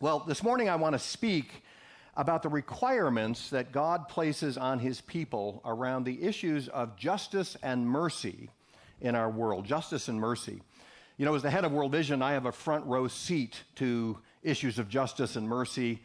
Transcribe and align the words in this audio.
Well, 0.00 0.20
this 0.20 0.44
morning 0.44 0.68
I 0.68 0.76
want 0.76 0.92
to 0.92 0.98
speak 1.00 1.64
about 2.16 2.44
the 2.44 2.48
requirements 2.48 3.50
that 3.50 3.72
God 3.72 4.06
places 4.06 4.56
on 4.56 4.78
his 4.78 5.00
people 5.00 5.60
around 5.64 6.04
the 6.04 6.22
issues 6.22 6.68
of 6.68 6.94
justice 6.96 7.56
and 7.64 7.84
mercy 7.84 8.48
in 9.00 9.16
our 9.16 9.28
world. 9.28 9.64
Justice 9.64 10.06
and 10.06 10.20
mercy. 10.20 10.62
You 11.16 11.24
know, 11.24 11.34
as 11.34 11.42
the 11.42 11.50
head 11.50 11.64
of 11.64 11.72
World 11.72 11.90
Vision, 11.90 12.22
I 12.22 12.30
have 12.34 12.46
a 12.46 12.52
front 12.52 12.86
row 12.86 13.08
seat 13.08 13.64
to 13.74 14.16
issues 14.44 14.78
of 14.78 14.88
justice 14.88 15.34
and 15.34 15.48
mercy 15.48 16.00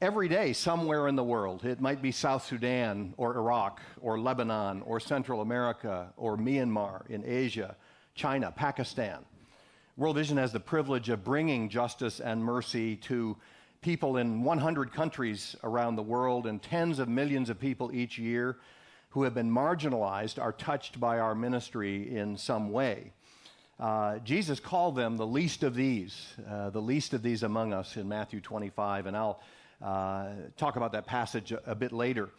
every 0.00 0.26
day 0.26 0.52
somewhere 0.52 1.06
in 1.06 1.14
the 1.14 1.22
world. 1.22 1.64
It 1.64 1.80
might 1.80 2.02
be 2.02 2.10
South 2.10 2.44
Sudan 2.44 3.14
or 3.16 3.36
Iraq 3.36 3.80
or 4.00 4.18
Lebanon 4.18 4.82
or 4.82 4.98
Central 4.98 5.40
America 5.40 6.12
or 6.16 6.36
Myanmar 6.36 7.08
in 7.08 7.24
Asia, 7.24 7.76
China, 8.16 8.50
Pakistan. 8.50 9.24
World 10.00 10.16
Vision 10.16 10.38
has 10.38 10.50
the 10.50 10.60
privilege 10.60 11.10
of 11.10 11.22
bringing 11.22 11.68
justice 11.68 12.20
and 12.20 12.42
mercy 12.42 12.96
to 12.96 13.36
people 13.82 14.16
in 14.16 14.42
100 14.44 14.94
countries 14.94 15.56
around 15.62 15.96
the 15.96 16.02
world, 16.02 16.46
and 16.46 16.62
tens 16.62 16.98
of 16.98 17.06
millions 17.06 17.50
of 17.50 17.60
people 17.60 17.92
each 17.92 18.16
year 18.16 18.56
who 19.10 19.24
have 19.24 19.34
been 19.34 19.50
marginalized 19.50 20.40
are 20.40 20.52
touched 20.52 20.98
by 20.98 21.18
our 21.18 21.34
ministry 21.34 22.16
in 22.16 22.38
some 22.38 22.72
way. 22.72 23.12
Uh, 23.78 24.16
Jesus 24.20 24.58
called 24.58 24.96
them 24.96 25.18
the 25.18 25.26
least 25.26 25.62
of 25.62 25.74
these, 25.74 26.28
uh, 26.48 26.70
the 26.70 26.80
least 26.80 27.12
of 27.12 27.22
these 27.22 27.42
among 27.42 27.74
us 27.74 27.98
in 27.98 28.08
Matthew 28.08 28.40
25, 28.40 29.04
and 29.04 29.14
I'll 29.14 29.42
uh, 29.82 30.28
talk 30.56 30.76
about 30.76 30.92
that 30.92 31.04
passage 31.04 31.52
a, 31.52 31.60
a, 31.72 31.74
bit 31.74 31.92
later. 31.92 32.30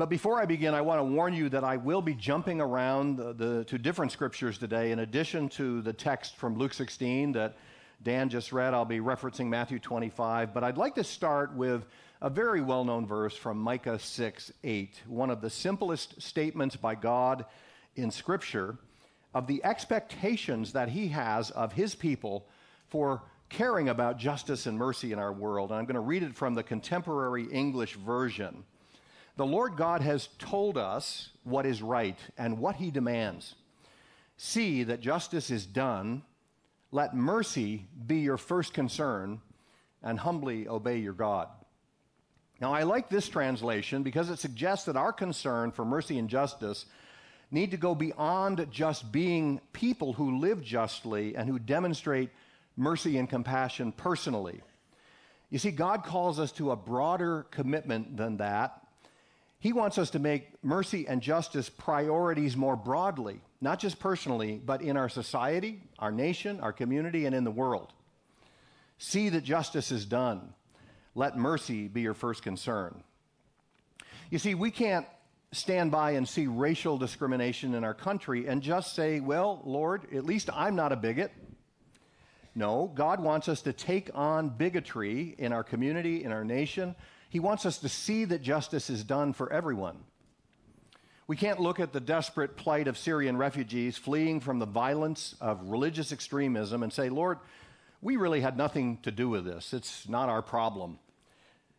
But 0.00 0.08
before 0.08 0.40
I 0.40 0.46
begin, 0.46 0.72
I 0.72 0.80
want 0.80 0.98
to 0.98 1.04
warn 1.04 1.34
you 1.34 1.50
that 1.50 1.62
I 1.62 1.76
will 1.76 2.00
be 2.00 2.14
jumping 2.14 2.58
around 2.58 3.18
the, 3.18 3.34
the, 3.34 3.64
to 3.64 3.76
different 3.76 4.12
scriptures 4.12 4.56
today. 4.56 4.92
In 4.92 5.00
addition 5.00 5.50
to 5.50 5.82
the 5.82 5.92
text 5.92 6.36
from 6.36 6.56
Luke 6.56 6.72
16 6.72 7.32
that 7.32 7.58
Dan 8.02 8.30
just 8.30 8.50
read, 8.50 8.72
I'll 8.72 8.86
be 8.86 9.00
referencing 9.00 9.48
Matthew 9.48 9.78
25. 9.78 10.54
But 10.54 10.64
I'd 10.64 10.78
like 10.78 10.94
to 10.94 11.04
start 11.04 11.54
with 11.54 11.84
a 12.22 12.30
very 12.30 12.62
well 12.62 12.82
known 12.82 13.06
verse 13.06 13.36
from 13.36 13.58
Micah 13.58 13.98
6 13.98 14.50
8, 14.64 15.02
one 15.06 15.28
of 15.28 15.42
the 15.42 15.50
simplest 15.50 16.22
statements 16.22 16.76
by 16.76 16.94
God 16.94 17.44
in 17.94 18.10
Scripture 18.10 18.78
of 19.34 19.46
the 19.46 19.62
expectations 19.66 20.72
that 20.72 20.88
He 20.88 21.08
has 21.08 21.50
of 21.50 21.74
His 21.74 21.94
people 21.94 22.46
for 22.88 23.20
caring 23.50 23.90
about 23.90 24.16
justice 24.16 24.64
and 24.64 24.78
mercy 24.78 25.12
in 25.12 25.18
our 25.18 25.34
world. 25.34 25.72
And 25.72 25.78
I'm 25.78 25.84
going 25.84 25.92
to 25.92 26.00
read 26.00 26.22
it 26.22 26.34
from 26.34 26.54
the 26.54 26.62
contemporary 26.62 27.44
English 27.52 27.96
version. 27.96 28.64
The 29.40 29.46
Lord 29.46 29.74
God 29.74 30.02
has 30.02 30.28
told 30.38 30.76
us 30.76 31.30
what 31.44 31.64
is 31.64 31.80
right 31.80 32.18
and 32.36 32.58
what 32.58 32.76
he 32.76 32.90
demands. 32.90 33.54
See 34.36 34.82
that 34.82 35.00
justice 35.00 35.50
is 35.50 35.64
done. 35.64 36.24
Let 36.92 37.16
mercy 37.16 37.86
be 38.06 38.16
your 38.16 38.36
first 38.36 38.74
concern 38.74 39.40
and 40.02 40.18
humbly 40.18 40.68
obey 40.68 40.98
your 40.98 41.14
God. 41.14 41.48
Now, 42.60 42.74
I 42.74 42.82
like 42.82 43.08
this 43.08 43.30
translation 43.30 44.02
because 44.02 44.28
it 44.28 44.38
suggests 44.38 44.84
that 44.84 44.96
our 44.98 45.10
concern 45.10 45.72
for 45.72 45.86
mercy 45.86 46.18
and 46.18 46.28
justice 46.28 46.84
need 47.50 47.70
to 47.70 47.78
go 47.78 47.94
beyond 47.94 48.66
just 48.70 49.10
being 49.10 49.58
people 49.72 50.12
who 50.12 50.36
live 50.36 50.62
justly 50.62 51.34
and 51.34 51.48
who 51.48 51.58
demonstrate 51.58 52.28
mercy 52.76 53.16
and 53.16 53.26
compassion 53.26 53.90
personally. 53.90 54.60
You 55.48 55.58
see, 55.58 55.70
God 55.70 56.04
calls 56.04 56.38
us 56.38 56.52
to 56.52 56.72
a 56.72 56.76
broader 56.76 57.46
commitment 57.50 58.18
than 58.18 58.36
that. 58.36 58.79
He 59.60 59.74
wants 59.74 59.98
us 59.98 60.10
to 60.10 60.18
make 60.18 60.64
mercy 60.64 61.06
and 61.06 61.20
justice 61.20 61.68
priorities 61.68 62.56
more 62.56 62.76
broadly, 62.76 63.42
not 63.60 63.78
just 63.78 64.00
personally, 64.00 64.60
but 64.64 64.80
in 64.80 64.96
our 64.96 65.10
society, 65.10 65.82
our 65.98 66.10
nation, 66.10 66.60
our 66.60 66.72
community, 66.72 67.26
and 67.26 67.34
in 67.34 67.44
the 67.44 67.50
world. 67.50 67.92
See 68.96 69.28
that 69.28 69.44
justice 69.44 69.92
is 69.92 70.06
done. 70.06 70.54
Let 71.14 71.36
mercy 71.36 71.88
be 71.88 72.00
your 72.00 72.14
first 72.14 72.42
concern. 72.42 73.02
You 74.30 74.38
see, 74.38 74.54
we 74.54 74.70
can't 74.70 75.06
stand 75.52 75.90
by 75.90 76.12
and 76.12 76.26
see 76.26 76.46
racial 76.46 76.96
discrimination 76.96 77.74
in 77.74 77.84
our 77.84 77.94
country 77.94 78.46
and 78.46 78.62
just 78.62 78.94
say, 78.94 79.20
well, 79.20 79.60
Lord, 79.64 80.06
at 80.14 80.24
least 80.24 80.48
I'm 80.54 80.74
not 80.74 80.92
a 80.92 80.96
bigot. 80.96 81.32
No, 82.54 82.90
God 82.94 83.20
wants 83.20 83.48
us 83.48 83.60
to 83.62 83.72
take 83.74 84.10
on 84.14 84.48
bigotry 84.48 85.34
in 85.38 85.52
our 85.52 85.64
community, 85.64 86.24
in 86.24 86.32
our 86.32 86.44
nation. 86.44 86.94
He 87.30 87.40
wants 87.40 87.64
us 87.64 87.78
to 87.78 87.88
see 87.88 88.24
that 88.26 88.42
justice 88.42 88.90
is 88.90 89.04
done 89.04 89.32
for 89.32 89.50
everyone. 89.52 89.98
We 91.28 91.36
can't 91.36 91.60
look 91.60 91.78
at 91.78 91.92
the 91.92 92.00
desperate 92.00 92.56
plight 92.56 92.88
of 92.88 92.98
Syrian 92.98 93.36
refugees 93.36 93.96
fleeing 93.96 94.40
from 94.40 94.58
the 94.58 94.66
violence 94.66 95.36
of 95.40 95.70
religious 95.70 96.10
extremism 96.10 96.82
and 96.82 96.92
say, 96.92 97.08
Lord, 97.08 97.38
we 98.02 98.16
really 98.16 98.40
had 98.40 98.56
nothing 98.56 98.98
to 99.02 99.12
do 99.12 99.28
with 99.28 99.44
this. 99.44 99.72
It's 99.72 100.08
not 100.08 100.28
our 100.28 100.42
problem. 100.42 100.98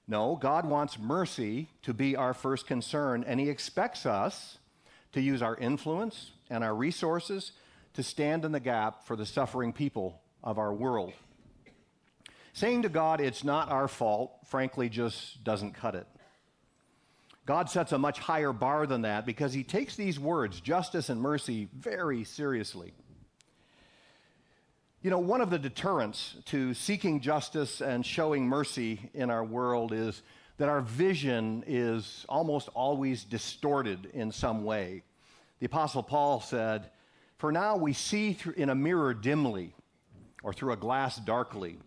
No, 0.07 0.37
God 0.37 0.65
wants 0.65 0.97
mercy 0.97 1.67
to 1.83 1.93
be 1.93 2.15
our 2.15 2.33
first 2.33 2.65
concern, 2.65 3.25
and 3.27 3.37
He 3.37 3.49
expects 3.49 4.05
us 4.05 4.57
to 5.11 5.21
use 5.21 5.41
our 5.41 5.57
influence 5.57 6.31
and 6.49 6.63
our 6.63 6.73
resources 6.73 7.51
to 7.93 8.03
stand 8.03 8.45
in 8.45 8.53
the 8.53 8.59
gap 8.61 9.05
for 9.05 9.17
the 9.17 9.25
suffering 9.25 9.73
people 9.73 10.21
of 10.43 10.57
our 10.57 10.73
world. 10.73 11.11
Saying 12.53 12.81
to 12.81 12.89
God, 12.89 13.21
it's 13.21 13.43
not 13.43 13.69
our 13.69 13.87
fault, 13.87 14.33
frankly, 14.45 14.89
just 14.89 15.43
doesn't 15.43 15.73
cut 15.73 15.95
it. 15.95 16.07
God 17.45 17.69
sets 17.69 17.91
a 17.91 17.97
much 17.97 18.19
higher 18.19 18.53
bar 18.53 18.85
than 18.85 19.01
that 19.01 19.25
because 19.25 19.53
he 19.53 19.63
takes 19.63 19.95
these 19.95 20.19
words, 20.19 20.59
justice 20.59 21.09
and 21.09 21.19
mercy, 21.19 21.69
very 21.73 22.23
seriously. 22.23 22.93
You 25.01 25.09
know, 25.09 25.19
one 25.19 25.41
of 25.41 25.49
the 25.49 25.57
deterrents 25.57 26.35
to 26.45 26.75
seeking 26.75 27.21
justice 27.21 27.81
and 27.81 28.05
showing 28.05 28.45
mercy 28.45 29.09
in 29.15 29.31
our 29.31 29.43
world 29.43 29.93
is 29.93 30.21
that 30.57 30.69
our 30.69 30.81
vision 30.81 31.63
is 31.65 32.25
almost 32.29 32.69
always 32.75 33.23
distorted 33.23 34.11
in 34.13 34.31
some 34.31 34.63
way. 34.63 35.01
The 35.59 35.65
Apostle 35.65 36.03
Paul 36.03 36.39
said, 36.39 36.91
For 37.39 37.51
now 37.51 37.77
we 37.77 37.93
see 37.93 38.37
in 38.55 38.69
a 38.69 38.75
mirror 38.75 39.15
dimly, 39.15 39.73
or 40.43 40.53
through 40.53 40.73
a 40.73 40.77
glass 40.77 41.17
darkly. 41.17 41.79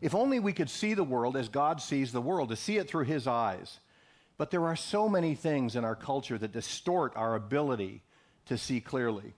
If 0.00 0.14
only 0.14 0.38
we 0.38 0.52
could 0.52 0.70
see 0.70 0.94
the 0.94 1.04
world 1.04 1.36
as 1.36 1.48
God 1.48 1.80
sees 1.80 2.12
the 2.12 2.20
world, 2.20 2.50
to 2.50 2.56
see 2.56 2.76
it 2.76 2.88
through 2.88 3.04
His 3.04 3.26
eyes. 3.26 3.80
But 4.38 4.50
there 4.50 4.66
are 4.66 4.76
so 4.76 5.08
many 5.08 5.34
things 5.34 5.76
in 5.76 5.84
our 5.84 5.96
culture 5.96 6.36
that 6.38 6.52
distort 6.52 7.12
our 7.16 7.34
ability 7.34 8.02
to 8.46 8.58
see 8.58 8.80
clearly. 8.80 9.34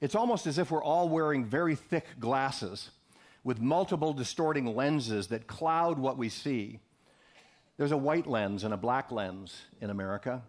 It's 0.00 0.14
almost 0.14 0.46
as 0.46 0.58
if 0.58 0.70
we're 0.70 0.82
all 0.82 1.08
wearing 1.08 1.44
very 1.44 1.74
thick 1.74 2.06
glasses 2.18 2.90
with 3.44 3.60
multiple 3.60 4.12
distorting 4.12 4.76
lenses 4.76 5.28
that 5.28 5.46
cloud 5.46 5.98
what 5.98 6.18
we 6.18 6.28
see. 6.28 6.80
There's 7.76 7.92
a 7.92 7.96
white 7.96 8.26
lens 8.26 8.64
and 8.64 8.74
a 8.74 8.76
black 8.76 9.12
lens 9.12 9.62
in 9.80 9.90
America. 9.90 10.42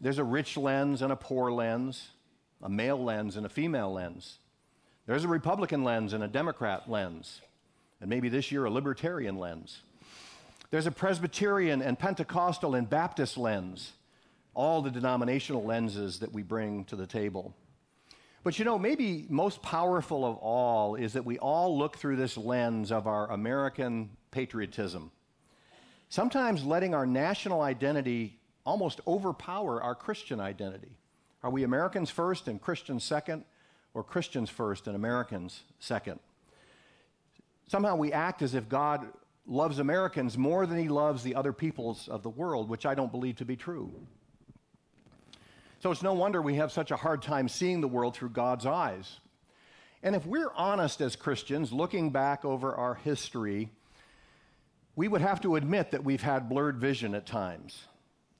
There's 0.00 0.18
a 0.18 0.24
rich 0.24 0.56
lens 0.56 1.02
and 1.02 1.10
a 1.10 1.16
poor 1.16 1.50
lens, 1.50 2.10
a 2.62 2.68
male 2.68 3.02
lens 3.02 3.36
and 3.36 3.46
a 3.46 3.48
female 3.48 3.92
lens. 3.92 4.38
There's 5.06 5.24
a 5.24 5.28
Republican 5.28 5.84
lens 5.84 6.12
and 6.12 6.22
a 6.22 6.28
Democrat 6.28 6.88
lens, 6.88 7.40
and 8.00 8.08
maybe 8.10 8.28
this 8.28 8.52
year 8.52 8.64
a 8.64 8.70
Libertarian 8.70 9.36
lens. 9.36 9.82
There's 10.70 10.86
a 10.86 10.92
Presbyterian 10.92 11.80
and 11.82 11.98
Pentecostal 11.98 12.74
and 12.74 12.88
Baptist 12.88 13.38
lens, 13.38 13.92
all 14.54 14.82
the 14.82 14.90
denominational 14.90 15.64
lenses 15.64 16.20
that 16.20 16.32
we 16.32 16.42
bring 16.42 16.84
to 16.86 16.96
the 16.96 17.06
table. 17.06 17.54
But 18.44 18.58
you 18.58 18.64
know, 18.64 18.78
maybe 18.78 19.26
most 19.28 19.62
powerful 19.62 20.24
of 20.24 20.36
all 20.36 20.94
is 20.94 21.14
that 21.14 21.24
we 21.24 21.38
all 21.38 21.76
look 21.76 21.96
through 21.96 22.16
this 22.16 22.36
lens 22.36 22.92
of 22.92 23.06
our 23.06 23.30
American 23.30 24.10
patriotism. 24.30 25.10
Sometimes 26.08 26.64
letting 26.64 26.94
our 26.94 27.06
national 27.06 27.60
identity 27.62 28.38
almost 28.64 29.00
overpower 29.06 29.82
our 29.82 29.94
Christian 29.94 30.40
identity. 30.40 30.96
Are 31.42 31.50
we 31.50 31.62
Americans 31.62 32.10
first 32.10 32.48
and 32.48 32.60
Christians 32.60 33.04
second? 33.04 33.44
or 33.94 34.04
Christians 34.04 34.50
first 34.50 34.86
and 34.86 34.94
Americans 34.94 35.62
second. 35.80 36.20
Somehow 37.68 37.96
we 37.96 38.12
act 38.12 38.42
as 38.42 38.54
if 38.54 38.68
God 38.68 39.06
loves 39.46 39.78
Americans 39.78 40.36
more 40.36 40.66
than 40.66 40.78
he 40.78 40.88
loves 40.88 41.22
the 41.22 41.34
other 41.34 41.52
peoples 41.52 42.08
of 42.08 42.22
the 42.22 42.30
world, 42.30 42.68
which 42.68 42.84
I 42.84 42.94
don't 42.94 43.12
believe 43.12 43.36
to 43.36 43.44
be 43.44 43.56
true. 43.56 43.92
So 45.80 45.90
it's 45.90 46.02
no 46.02 46.12
wonder 46.12 46.42
we 46.42 46.56
have 46.56 46.72
such 46.72 46.90
a 46.90 46.96
hard 46.96 47.22
time 47.22 47.48
seeing 47.48 47.80
the 47.80 47.88
world 47.88 48.16
through 48.16 48.30
God's 48.30 48.66
eyes. 48.66 49.20
And 50.02 50.16
if 50.16 50.26
we're 50.26 50.52
honest 50.54 51.00
as 51.00 51.14
Christians, 51.14 51.72
looking 51.72 52.10
back 52.10 52.44
over 52.44 52.74
our 52.74 52.94
history, 52.94 53.70
we 54.96 55.06
would 55.06 55.20
have 55.20 55.40
to 55.42 55.56
admit 55.56 55.92
that 55.92 56.04
we've 56.04 56.22
had 56.22 56.48
blurred 56.48 56.78
vision 56.78 57.14
at 57.14 57.26
times. 57.26 57.84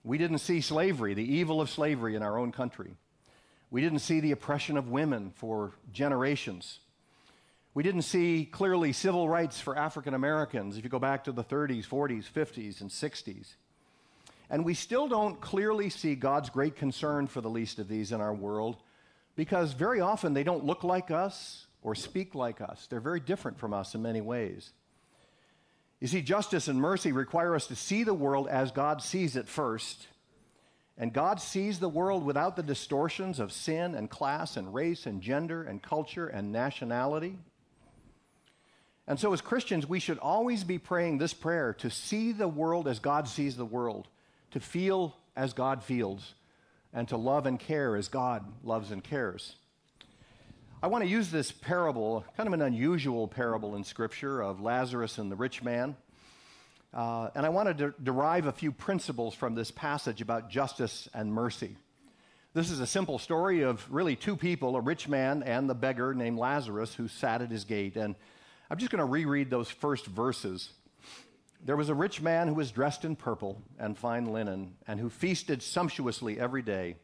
We 0.05 0.19
didn't 0.19 0.39
see 0.39 0.61
slavery, 0.61 1.15
the 1.15 1.35
evil 1.37 1.61
of 1.61 1.71
slavery 1.71 2.17
in 2.17 2.23
our 2.23 2.39
own 2.39 2.51
country. 2.51 2.97
We 3.71 3.83
didn't 3.83 4.01
see 4.01 4.21
the 4.21 4.33
oppression 4.33 4.77
of 4.77 4.89
women 4.89 5.33
for 5.35 5.75
generations. 5.93 6.81
We 7.79 7.85
didn't 7.85 8.03
see 8.03 8.45
clearly 8.45 8.93
civil 8.93 9.29
rights 9.29 9.61
for 9.61 9.79
African 9.79 10.13
Americans 10.13 10.77
if 10.77 10.83
you 10.83 10.91
go 10.91 10.99
back 10.99 11.23
to 11.23 11.31
the 11.31 11.45
30s, 11.45 11.87
40s, 11.87 12.29
50s, 12.29 12.81
and 12.81 12.91
60s. 12.91 13.55
And 14.51 14.65
we 14.65 14.75
still 14.75 15.07
don't 15.07 15.41
clearly 15.41 15.89
see 15.89 16.17
God's 16.17 16.51
great 16.51 16.75
concern 16.75 17.29
for 17.29 17.41
the 17.41 17.49
least 17.49 17.79
of 17.79 17.87
these 17.87 18.11
in 18.11 18.21
our 18.21 18.35
world 18.35 18.79
because 19.37 19.75
very 19.75 20.01
often 20.01 20.35
they 20.35 20.43
don't 20.43 20.65
look 20.65 20.83
like 20.83 21.13
us 21.13 21.69
or 21.81 21.95
speak 21.95 22.35
like 22.35 22.61
us. 22.61 22.89
They're 22.91 22.99
very 22.99 23.21
different 23.21 23.61
from 23.61 23.73
us 23.73 23.95
in 23.95 24.03
many 24.03 24.23
ways. 24.23 24.73
You 26.01 26.09
see, 26.09 26.21
justice 26.21 26.67
and 26.67 26.81
mercy 26.81 27.13
require 27.13 27.55
us 27.55 27.69
to 27.69 27.77
see 27.77 28.03
the 28.03 28.13
world 28.13 28.49
as 28.49 28.73
God 28.73 29.03
sees 29.03 29.37
it 29.37 29.47
first. 29.47 30.09
And 30.97 31.13
God 31.13 31.41
sees 31.41 31.79
the 31.79 31.89
world 31.89 32.25
without 32.25 32.57
the 32.57 32.65
distortions 32.65 33.39
of 33.39 33.53
sin 33.53 33.95
and 33.95 34.11
class 34.11 34.57
and 34.57 34.75
race 34.75 35.07
and 35.07 35.23
gender 35.23 35.63
and 35.63 35.81
culture 35.81 36.27
and 36.27 36.51
nationality. 36.51 37.39
And 39.09 39.19
so, 39.19 39.33
as 39.33 39.41
Christians, 39.41 39.89
we 39.89 40.01
should 40.01 40.19
always 40.19 40.65
be 40.65 40.77
praying 40.77 41.17
this 41.17 41.33
prayer 41.33 41.73
to 41.79 41.89
see 41.89 42.31
the 42.31 42.47
world 42.47 42.87
as 42.87 42.99
God 42.99 43.27
sees 43.27 43.57
the 43.57 43.65
world, 43.65 44.07
to 44.51 44.61
feel 44.61 45.17
as 45.35 45.55
God 45.55 45.83
feels, 45.83 46.35
and 46.93 47.09
to 47.09 47.17
love 47.17 47.47
and 47.47 47.59
care 47.59 47.97
as 47.97 48.09
God 48.09 48.45
loves 48.63 48.91
and 48.91 49.03
cares. 49.03 49.57
I 50.83 50.89
want 50.89 51.05
to 51.05 51.11
use 51.11 51.31
this 51.31 51.51
parable, 51.51 52.23
kind 52.37 52.47
of 52.47 52.53
an 52.53 52.61
unusual 52.61 53.27
parable 53.29 53.77
in 53.77 53.83
Scripture 53.83 54.43
of 54.43 54.61
Lazarus 54.61 55.17
and 55.17 55.33
the 55.33 55.37
rich 55.37 55.63
man. 55.63 55.97
Uh, 56.93 57.31
and 57.35 57.47
I 57.47 57.49
want 57.49 57.69
to 57.69 57.75
de- 57.75 57.95
derive 58.03 58.45
a 58.45 58.53
few 58.53 58.73
principles 58.73 59.35
from 59.35 59.55
this 59.55 59.71
passage 59.71 60.21
about 60.21 60.51
justice 60.51 61.09
and 61.15 61.33
mercy. 61.33 61.77
This 62.53 62.71
is 62.71 62.81
a 62.81 62.87
simple 62.87 63.19
story 63.19 63.63
of 63.63 63.91
really 63.91 64.17
two 64.17 64.37
people, 64.37 64.77
a 64.77 64.81
rich 64.83 65.09
man 65.09 65.43
and 65.43 65.69
the 65.69 65.75
beggar 65.75 66.13
named 66.13 66.39
Lazarus, 66.39 66.95
who 66.95 67.09
sat 67.09 67.41
at 67.41 67.51
his 67.51 67.65
gate. 67.65 67.97
And 67.97 68.15
I'm 68.71 68.79
just 68.79 68.91
going 68.93 68.99
to 68.99 69.05
reread 69.05 69.49
those 69.49 69.71
first 69.71 70.07
verses. 70.07 70.71
There 71.65 71.77
was 71.77 71.89
a 71.89 71.95
rich 71.95 72.21
man 72.21 72.49
who 72.49 72.55
was 72.55 72.71
dressed 72.71 73.05
in 73.05 73.17
purple 73.17 73.63
and 73.79 73.97
fine 73.97 74.27
linen, 74.27 74.75
and 74.87 75.01
who 75.01 75.09
feasted 75.09 75.63
sumptuously 75.63 76.39
every 76.39 76.63
day. 76.63 76.97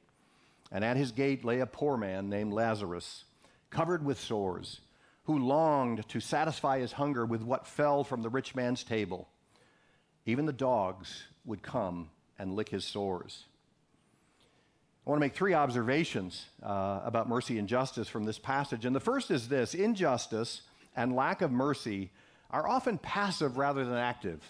And 0.70 0.84
at 0.84 0.96
his 0.96 1.12
gate 1.12 1.44
lay 1.44 1.60
a 1.60 1.66
poor 1.66 1.96
man 1.96 2.28
named 2.28 2.52
Lazarus 2.52 3.24
covered 3.70 4.04
with 4.04 4.20
sores, 4.20 4.80
who 5.24 5.38
longed 5.38 6.06
to 6.08 6.20
satisfy 6.20 6.78
his 6.78 6.92
hunger 6.92 7.24
with 7.24 7.42
what 7.42 7.66
fell 7.66 8.04
from 8.04 8.22
the 8.22 8.28
rich 8.28 8.54
man's 8.54 8.84
table. 8.84 9.28
Even 10.26 10.46
the 10.46 10.52
dogs 10.52 11.24
would 11.44 11.62
come 11.62 12.10
and 12.38 12.54
lick 12.54 12.68
his 12.68 12.84
sores. 12.84 13.44
I 15.06 15.10
want 15.10 15.18
to 15.18 15.24
make 15.26 15.34
three 15.34 15.54
observations 15.54 16.46
uh, 16.62 17.00
about 17.04 17.28
mercy 17.28 17.58
and 17.58 17.68
justice 17.68 18.08
from 18.08 18.24
this 18.24 18.38
passage. 18.38 18.84
And 18.84 18.96
the 18.96 19.00
first 19.00 19.30
is 19.30 19.48
this 19.48 19.74
injustice 19.74 20.62
and 20.96 21.14
lack 21.14 21.42
of 21.42 21.50
mercy 21.50 22.10
are 22.50 22.68
often 22.68 22.98
passive 22.98 23.56
rather 23.56 23.84
than 23.84 23.96
active. 23.96 24.40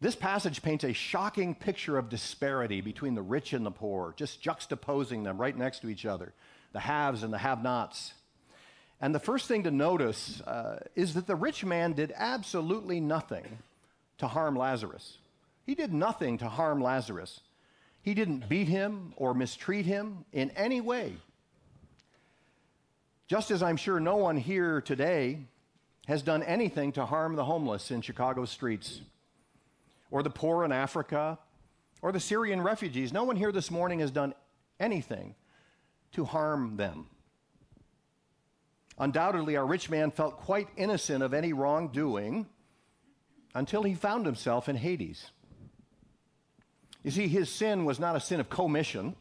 This 0.00 0.16
passage 0.16 0.62
paints 0.62 0.82
a 0.82 0.92
shocking 0.92 1.54
picture 1.54 1.96
of 1.96 2.08
disparity 2.08 2.80
between 2.80 3.14
the 3.14 3.22
rich 3.22 3.52
and 3.52 3.64
the 3.64 3.70
poor, 3.70 4.14
just 4.16 4.42
juxtaposing 4.42 5.22
them 5.22 5.38
right 5.38 5.56
next 5.56 5.80
to 5.80 5.88
each 5.88 6.06
other 6.06 6.32
the 6.72 6.80
haves 6.80 7.22
and 7.22 7.32
the 7.32 7.38
have 7.38 7.62
nots. 7.62 8.14
And 9.00 9.14
the 9.14 9.20
first 9.20 9.46
thing 9.46 9.64
to 9.64 9.70
notice 9.70 10.40
uh, 10.40 10.78
is 10.94 11.14
that 11.14 11.26
the 11.26 11.36
rich 11.36 11.64
man 11.64 11.92
did 11.92 12.12
absolutely 12.16 13.00
nothing 13.00 13.58
to 14.18 14.26
harm 14.26 14.56
Lazarus. 14.56 15.18
He 15.66 15.74
did 15.74 15.92
nothing 15.92 16.38
to 16.38 16.48
harm 16.48 16.80
Lazarus. 16.80 17.40
He 18.00 18.14
didn't 18.14 18.48
beat 18.48 18.68
him 18.68 19.12
or 19.16 19.34
mistreat 19.34 19.86
him 19.86 20.24
in 20.32 20.50
any 20.52 20.80
way. 20.80 21.14
Just 23.32 23.50
as 23.50 23.62
I'm 23.62 23.78
sure 23.78 23.98
no 23.98 24.16
one 24.16 24.36
here 24.36 24.82
today 24.82 25.38
has 26.06 26.20
done 26.20 26.42
anything 26.42 26.92
to 26.92 27.06
harm 27.06 27.34
the 27.34 27.46
homeless 27.46 27.90
in 27.90 28.02
Chicago's 28.02 28.50
streets, 28.50 29.00
or 30.10 30.22
the 30.22 30.28
poor 30.28 30.66
in 30.66 30.70
Africa, 30.70 31.38
or 32.02 32.12
the 32.12 32.20
Syrian 32.20 32.60
refugees. 32.60 33.10
No 33.10 33.24
one 33.24 33.36
here 33.36 33.50
this 33.50 33.70
morning 33.70 34.00
has 34.00 34.10
done 34.10 34.34
anything 34.78 35.34
to 36.12 36.26
harm 36.26 36.76
them. 36.76 37.06
Undoubtedly, 38.98 39.56
our 39.56 39.64
rich 39.64 39.88
man 39.88 40.10
felt 40.10 40.36
quite 40.36 40.68
innocent 40.76 41.22
of 41.22 41.32
any 41.32 41.54
wrongdoing 41.54 42.44
until 43.54 43.82
he 43.82 43.94
found 43.94 44.26
himself 44.26 44.68
in 44.68 44.76
Hades. 44.76 45.30
You 47.02 47.10
see, 47.10 47.28
his 47.28 47.48
sin 47.48 47.86
was 47.86 47.98
not 47.98 48.14
a 48.14 48.20
sin 48.20 48.40
of 48.40 48.50
commission, 48.50 49.16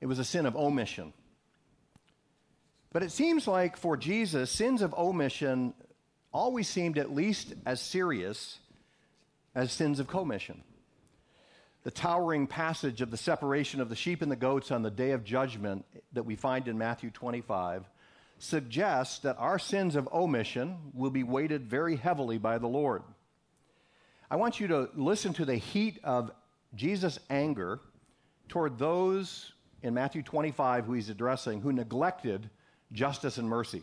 it 0.00 0.06
was 0.06 0.18
a 0.18 0.24
sin 0.24 0.44
of 0.44 0.56
omission. 0.56 1.12
But 2.92 3.02
it 3.02 3.12
seems 3.12 3.46
like 3.46 3.76
for 3.76 3.96
Jesus, 3.96 4.50
sins 4.50 4.82
of 4.82 4.94
omission 4.94 5.74
always 6.32 6.68
seemed 6.68 6.98
at 6.98 7.14
least 7.14 7.54
as 7.66 7.80
serious 7.80 8.58
as 9.54 9.72
sins 9.72 10.00
of 10.00 10.06
commission 10.06 10.62
the 11.88 11.90
towering 11.92 12.46
passage 12.46 13.00
of 13.00 13.10
the 13.10 13.16
separation 13.16 13.80
of 13.80 13.88
the 13.88 13.96
sheep 13.96 14.20
and 14.20 14.30
the 14.30 14.36
goats 14.36 14.70
on 14.70 14.82
the 14.82 14.90
day 14.90 15.12
of 15.12 15.24
judgment 15.24 15.86
that 16.12 16.24
we 16.24 16.36
find 16.36 16.68
in 16.68 16.76
Matthew 16.76 17.10
25 17.10 17.88
suggests 18.38 19.20
that 19.20 19.38
our 19.38 19.58
sins 19.58 19.96
of 19.96 20.06
omission 20.12 20.76
will 20.92 21.10
be 21.10 21.22
weighted 21.22 21.66
very 21.66 21.96
heavily 21.96 22.36
by 22.36 22.58
the 22.58 22.66
Lord. 22.66 23.02
I 24.30 24.36
want 24.36 24.60
you 24.60 24.68
to 24.68 24.90
listen 24.94 25.32
to 25.32 25.44
the 25.44 25.56
heat 25.56 25.98
of 26.04 26.30
Jesus' 26.74 27.18
anger 27.30 27.80
toward 28.48 28.78
those 28.78 29.52
in 29.82 29.94
Matthew 29.94 30.22
25 30.22 30.84
who 30.84 30.92
he's 30.92 31.08
addressing 31.08 31.62
who 31.62 31.72
neglected 31.72 32.50
justice 32.92 33.38
and 33.38 33.48
mercy. 33.48 33.82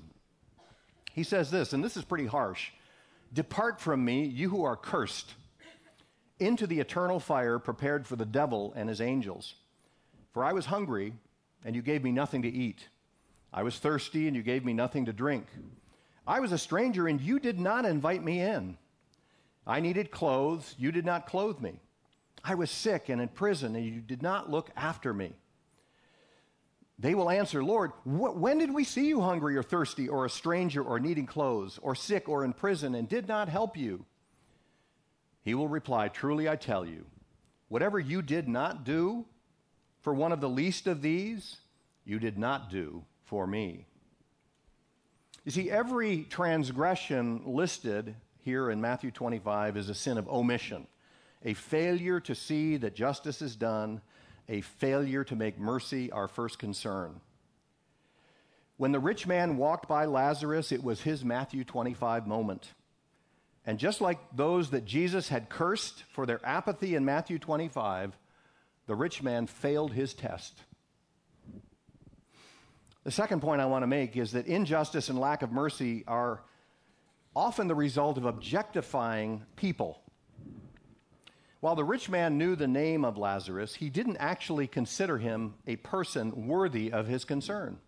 He 1.14 1.24
says 1.24 1.52
this, 1.52 1.74
and 1.74 1.84
this 1.84 1.98
is 1.98 2.04
pretty 2.04 2.26
harsh 2.26 2.72
Depart 3.34 3.82
from 3.82 4.06
me, 4.06 4.24
you 4.24 4.50
who 4.50 4.64
are 4.64 4.78
cursed 4.78 5.34
into 6.40 6.66
the 6.68 6.80
eternal 6.80 7.20
fire 7.20 7.60
prepared 7.60 8.08
for 8.08 8.16
the 8.16 8.26
devil 8.26 8.74
and 8.78 8.88
his 8.88 9.02
angels. 9.02 9.56
For 10.32 10.44
I 10.44 10.54
was 10.54 10.68
hungry, 10.68 11.14
and 11.64 11.76
you 11.76 11.82
gave 11.82 12.04
me 12.04 12.12
nothing 12.12 12.42
to 12.44 12.50
eat. 12.50 12.88
I 13.54 13.64
was 13.64 13.78
thirsty, 13.78 14.28
and 14.28 14.36
you 14.36 14.42
gave 14.42 14.64
me 14.64 14.74
nothing 14.74 15.06
to 15.06 15.14
drink. 15.14 15.48
I 16.26 16.40
was 16.40 16.52
a 16.52 16.58
stranger, 16.58 17.08
and 17.08 17.20
you 17.20 17.40
did 17.40 17.60
not 17.60 17.86
invite 17.86 18.24
me 18.24 18.42
in. 18.42 18.78
I 19.68 19.82
needed 19.82 20.12
clothes, 20.12 20.76
you 20.78 20.92
did 20.92 21.06
not 21.06 21.28
clothe 21.28 21.60
me. 21.60 21.80
I 22.44 22.56
was 22.56 22.72
sick 22.72 23.10
and 23.10 23.22
in 23.22 23.30
prison, 23.30 23.76
and 23.76 23.86
you 23.86 24.00
did 24.02 24.22
not 24.22 24.50
look 24.50 24.70
after 24.78 25.14
me. 25.14 25.34
They 26.98 27.14
will 27.14 27.30
answer, 27.30 27.64
Lord, 27.64 27.92
wh- 28.04 28.36
when 28.36 28.58
did 28.58 28.74
we 28.74 28.84
see 28.84 29.08
you 29.08 29.22
hungry 29.22 29.58
or 29.58 29.64
thirsty, 29.64 30.08
or 30.08 30.26
a 30.26 30.30
stranger, 30.30 30.82
or 30.82 31.00
needing 31.00 31.26
clothes, 31.26 31.78
or 31.82 31.94
sick, 31.94 32.30
or 32.30 32.46
in 32.46 32.54
prison, 32.54 32.96
and 32.96 33.08
did 33.10 33.28
not 33.28 33.50
help 33.50 33.76
you? 33.76 34.06
He 35.44 35.54
will 35.54 35.68
reply, 35.68 36.08
Truly 36.08 36.48
I 36.48 36.56
tell 36.56 36.86
you, 36.86 37.06
whatever 37.68 38.00
you 38.00 38.22
did 38.22 38.48
not 38.48 38.84
do 38.84 39.26
for 40.02 40.14
one 40.14 40.32
of 40.32 40.40
the 40.40 40.50
least 40.50 40.88
of 40.88 41.02
these, 41.02 41.58
you 42.06 42.20
did 42.20 42.38
not 42.38 42.70
do 42.70 43.04
for 43.26 43.46
me. 43.46 43.86
You 45.44 45.52
see, 45.52 45.70
every 45.70 46.24
transgression 46.24 47.42
listed 47.46 48.16
here 48.40 48.70
in 48.72 48.80
Matthew 48.80 49.12
25 49.12 49.78
is 49.78 49.90
a 49.90 49.96
sin 49.96 50.18
of 50.18 50.28
omission, 50.30 50.88
a 51.44 51.54
failure 51.54 52.20
to 52.22 52.34
see 52.34 52.78
that 52.78 52.96
justice 52.96 53.42
is 53.42 53.56
done, 53.56 54.02
a 54.48 54.62
failure 54.62 55.24
to 55.24 55.36
make 55.36 55.58
mercy 55.58 56.12
our 56.12 56.28
first 56.28 56.60
concern. 56.60 57.22
When 58.78 58.92
the 58.92 59.00
rich 59.00 59.26
man 59.26 59.58
walked 59.58 59.88
by 59.88 60.06
Lazarus, 60.06 60.72
it 60.72 60.84
was 60.84 61.02
his 61.02 61.24
Matthew 61.24 61.64
25 61.64 62.28
moment. 62.28 62.74
And 63.66 63.80
just 63.80 64.02
like 64.02 64.20
those 64.36 64.72
that 64.72 64.86
Jesus 64.86 65.30
had 65.30 65.50
cursed 65.50 66.04
for 66.12 66.26
their 66.26 66.46
apathy 66.46 66.96
in 66.96 67.06
Matthew 67.06 67.40
25, 67.40 68.18
the 68.86 68.96
rich 68.96 69.24
man 69.24 69.48
failed 69.48 69.94
his 69.94 70.14
test. 70.14 70.62
The 73.04 73.12
second 73.12 73.42
point 73.42 73.62
I 73.62 73.66
want 73.66 73.84
to 73.84 73.88
make 73.88 74.18
is 74.18 74.34
that 74.34 74.48
injustice 74.48 75.10
and 75.10 75.20
lack 75.20 75.42
of 75.42 75.52
mercy 75.52 76.04
are 76.08 76.42
often 77.36 77.68
the 77.68 77.76
result 77.76 78.18
of 78.18 78.26
objectifying 78.26 79.44
people. 79.56 80.02
While 81.66 81.74
the 81.74 81.84
rich 81.84 82.10
man 82.10 82.38
knew 82.38 82.56
the 82.56 82.68
name 82.68 83.04
of 83.04 83.18
Lazarus, 83.18 83.74
he 83.74 83.90
didn't 83.90 84.18
actually 84.18 84.68
consider 84.68 85.18
him 85.18 85.56
a 85.66 85.78
person 85.78 86.46
worthy 86.46 86.92
of 86.92 87.08
his 87.08 87.26
concern. 87.26 87.80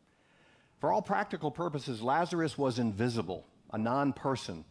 For 0.80 0.92
all 0.92 1.04
practical 1.04 1.52
purposes, 1.52 2.02
Lazarus 2.02 2.58
was 2.58 2.80
invisible, 2.80 3.46
a 3.72 3.78
non 3.78 4.14
person. 4.14 4.66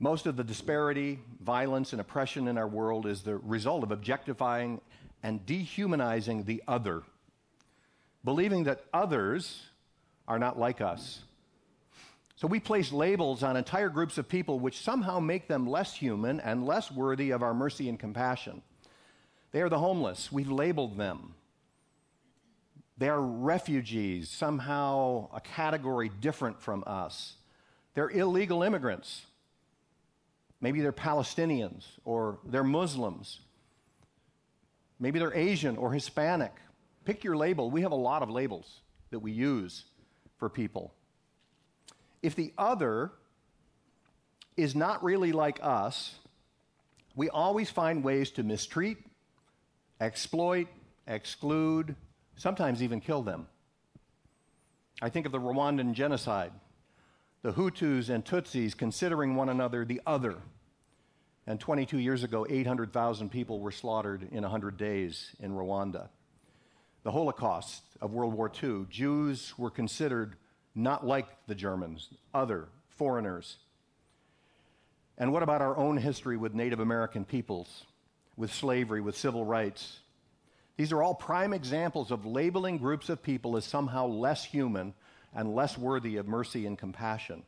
Most 0.00 0.26
of 0.26 0.34
the 0.34 0.42
disparity, 0.42 1.20
violence, 1.40 1.92
and 1.92 2.00
oppression 2.00 2.48
in 2.48 2.58
our 2.58 2.66
world 2.66 3.06
is 3.06 3.22
the 3.22 3.36
result 3.36 3.84
of 3.84 3.92
objectifying 3.92 4.80
and 5.22 5.46
dehumanizing 5.46 6.42
the 6.42 6.60
other, 6.66 7.04
believing 8.24 8.64
that 8.64 8.84
others 8.92 9.62
are 10.26 10.40
not 10.40 10.58
like 10.58 10.80
us. 10.80 11.20
So 12.38 12.46
we 12.46 12.60
place 12.60 12.92
labels 12.92 13.42
on 13.42 13.56
entire 13.56 13.88
groups 13.88 14.16
of 14.16 14.28
people 14.28 14.60
which 14.60 14.78
somehow 14.80 15.18
make 15.18 15.48
them 15.48 15.66
less 15.66 15.92
human 15.92 16.38
and 16.38 16.64
less 16.64 16.88
worthy 16.88 17.32
of 17.32 17.42
our 17.42 17.52
mercy 17.52 17.88
and 17.88 17.98
compassion. 17.98 18.62
They 19.50 19.60
are 19.60 19.68
the 19.68 19.80
homeless. 19.80 20.30
We've 20.30 20.48
labeled 20.48 20.96
them. 20.96 21.34
They 22.96 23.08
are 23.08 23.20
refugees, 23.20 24.30
somehow 24.30 25.30
a 25.34 25.40
category 25.40 26.12
different 26.20 26.62
from 26.62 26.84
us. 26.86 27.34
They're 27.94 28.08
illegal 28.08 28.62
immigrants. 28.62 29.26
Maybe 30.60 30.80
they're 30.80 30.92
Palestinians 30.92 31.86
or 32.04 32.38
they're 32.44 32.62
Muslims. 32.62 33.40
Maybe 35.00 35.18
they're 35.18 35.34
Asian 35.34 35.76
or 35.76 35.92
Hispanic. 35.92 36.52
Pick 37.04 37.24
your 37.24 37.36
label. 37.36 37.68
We 37.68 37.82
have 37.82 37.90
a 37.90 37.96
lot 37.96 38.22
of 38.22 38.30
labels 38.30 38.82
that 39.10 39.18
we 39.18 39.32
use 39.32 39.86
for 40.38 40.48
people. 40.48 40.94
If 42.22 42.34
the 42.34 42.52
other 42.58 43.12
is 44.58 44.74
not 44.74 45.02
really 45.04 45.30
like 45.32 45.60
us. 45.62 46.16
We 47.14 47.30
always 47.30 47.70
find 47.70 48.02
ways 48.02 48.32
to 48.32 48.42
mistreat, 48.42 48.98
exploit, 50.00 50.66
exclude, 51.06 51.94
sometimes 52.36 52.82
even 52.82 53.00
kill 53.00 53.22
them. 53.22 53.46
I 55.00 55.10
think 55.10 55.26
of 55.26 55.32
the 55.32 55.38
Rwandan 55.38 55.92
genocide, 55.92 56.50
the 57.42 57.52
Hutus 57.52 58.08
and 58.08 58.24
Tutsis 58.24 58.76
considering 58.76 59.36
one 59.36 59.48
another 59.48 59.84
the 59.84 60.02
other. 60.04 60.38
And 61.46 61.60
22 61.60 61.98
years 61.98 62.24
ago, 62.24 62.44
800,000 62.48 63.30
people 63.30 63.60
were 63.60 63.70
slaughtered 63.70 64.26
in 64.32 64.42
100 64.42 64.76
days 64.76 65.36
in 65.38 65.52
Rwanda. 65.52 66.08
The 67.04 67.12
Holocaust 67.12 67.82
of 68.00 68.12
World 68.12 68.34
War 68.34 68.50
II, 68.62 68.86
Jews 68.90 69.56
were 69.56 69.70
considered 69.70 70.34
not 70.78 71.06
like 71.06 71.26
the 71.46 71.54
Germans, 71.54 72.08
other, 72.32 72.68
foreigners. 72.90 73.58
And 75.18 75.32
what 75.32 75.42
about 75.42 75.60
our 75.60 75.76
own 75.76 75.96
history 75.96 76.36
with 76.36 76.54
Native 76.54 76.80
American 76.80 77.24
peoples, 77.24 77.84
with 78.36 78.52
slavery, 78.52 79.00
with 79.00 79.16
civil 79.16 79.44
rights? 79.44 79.98
These 80.76 80.92
are 80.92 81.02
all 81.02 81.14
prime 81.14 81.52
examples 81.52 82.12
of 82.12 82.24
labeling 82.24 82.78
groups 82.78 83.08
of 83.08 83.22
people 83.22 83.56
as 83.56 83.64
somehow 83.64 84.06
less 84.06 84.44
human 84.44 84.94
and 85.34 85.54
less 85.54 85.76
worthy 85.76 86.16
of 86.16 86.28
mercy 86.28 86.64
and 86.66 86.78
compassion. 86.78 87.42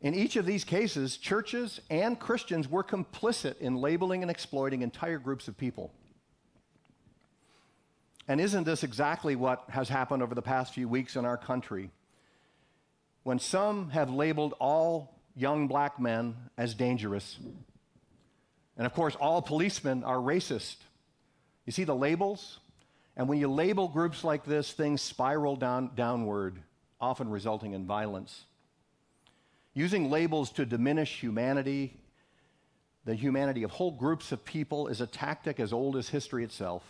In 0.00 0.14
each 0.14 0.36
of 0.36 0.46
these 0.46 0.64
cases, 0.64 1.16
churches 1.16 1.80
and 1.90 2.18
Christians 2.18 2.70
were 2.70 2.84
complicit 2.84 3.58
in 3.58 3.76
labeling 3.76 4.22
and 4.22 4.30
exploiting 4.30 4.82
entire 4.82 5.18
groups 5.18 5.48
of 5.48 5.58
people. 5.58 5.92
And 8.30 8.40
isn't 8.40 8.62
this 8.62 8.84
exactly 8.84 9.34
what 9.34 9.64
has 9.70 9.88
happened 9.88 10.22
over 10.22 10.36
the 10.36 10.40
past 10.40 10.72
few 10.72 10.88
weeks 10.88 11.16
in 11.16 11.24
our 11.24 11.36
country? 11.36 11.90
When 13.24 13.40
some 13.40 13.90
have 13.90 14.08
labeled 14.08 14.54
all 14.60 15.18
young 15.34 15.66
black 15.66 15.98
men 15.98 16.36
as 16.56 16.74
dangerous, 16.74 17.40
and 18.76 18.86
of 18.86 18.94
course, 18.94 19.16
all 19.16 19.42
policemen 19.42 20.04
are 20.04 20.18
racist. 20.18 20.76
You 21.66 21.72
see 21.72 21.82
the 21.82 21.96
labels? 21.96 22.60
And 23.16 23.28
when 23.28 23.40
you 23.40 23.48
label 23.48 23.88
groups 23.88 24.22
like 24.22 24.44
this, 24.44 24.70
things 24.70 25.02
spiral 25.02 25.56
down, 25.56 25.90
downward, 25.96 26.62
often 27.00 27.30
resulting 27.30 27.72
in 27.72 27.84
violence. 27.84 28.44
Using 29.74 30.08
labels 30.08 30.52
to 30.52 30.64
diminish 30.64 31.18
humanity, 31.18 31.98
the 33.04 33.16
humanity 33.16 33.64
of 33.64 33.72
whole 33.72 33.90
groups 33.90 34.30
of 34.30 34.44
people, 34.44 34.86
is 34.86 35.00
a 35.00 35.06
tactic 35.08 35.58
as 35.58 35.72
old 35.72 35.96
as 35.96 36.08
history 36.08 36.44
itself. 36.44 36.84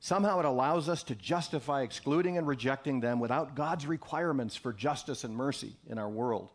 Somehow 0.00 0.38
it 0.38 0.44
allows 0.44 0.88
us 0.88 1.02
to 1.04 1.14
justify 1.14 1.82
excluding 1.82 2.38
and 2.38 2.46
rejecting 2.46 3.00
them 3.00 3.18
without 3.18 3.56
God's 3.56 3.86
requirements 3.86 4.54
for 4.54 4.72
justice 4.72 5.24
and 5.24 5.34
mercy 5.34 5.74
in 5.88 5.98
our 5.98 6.08
world. 6.08 6.50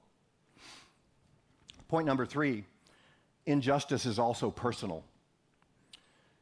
Point 1.89 2.07
number 2.07 2.25
three 2.25 2.65
injustice 3.45 4.05
is 4.05 4.17
also 4.17 4.49
personal. 4.49 5.03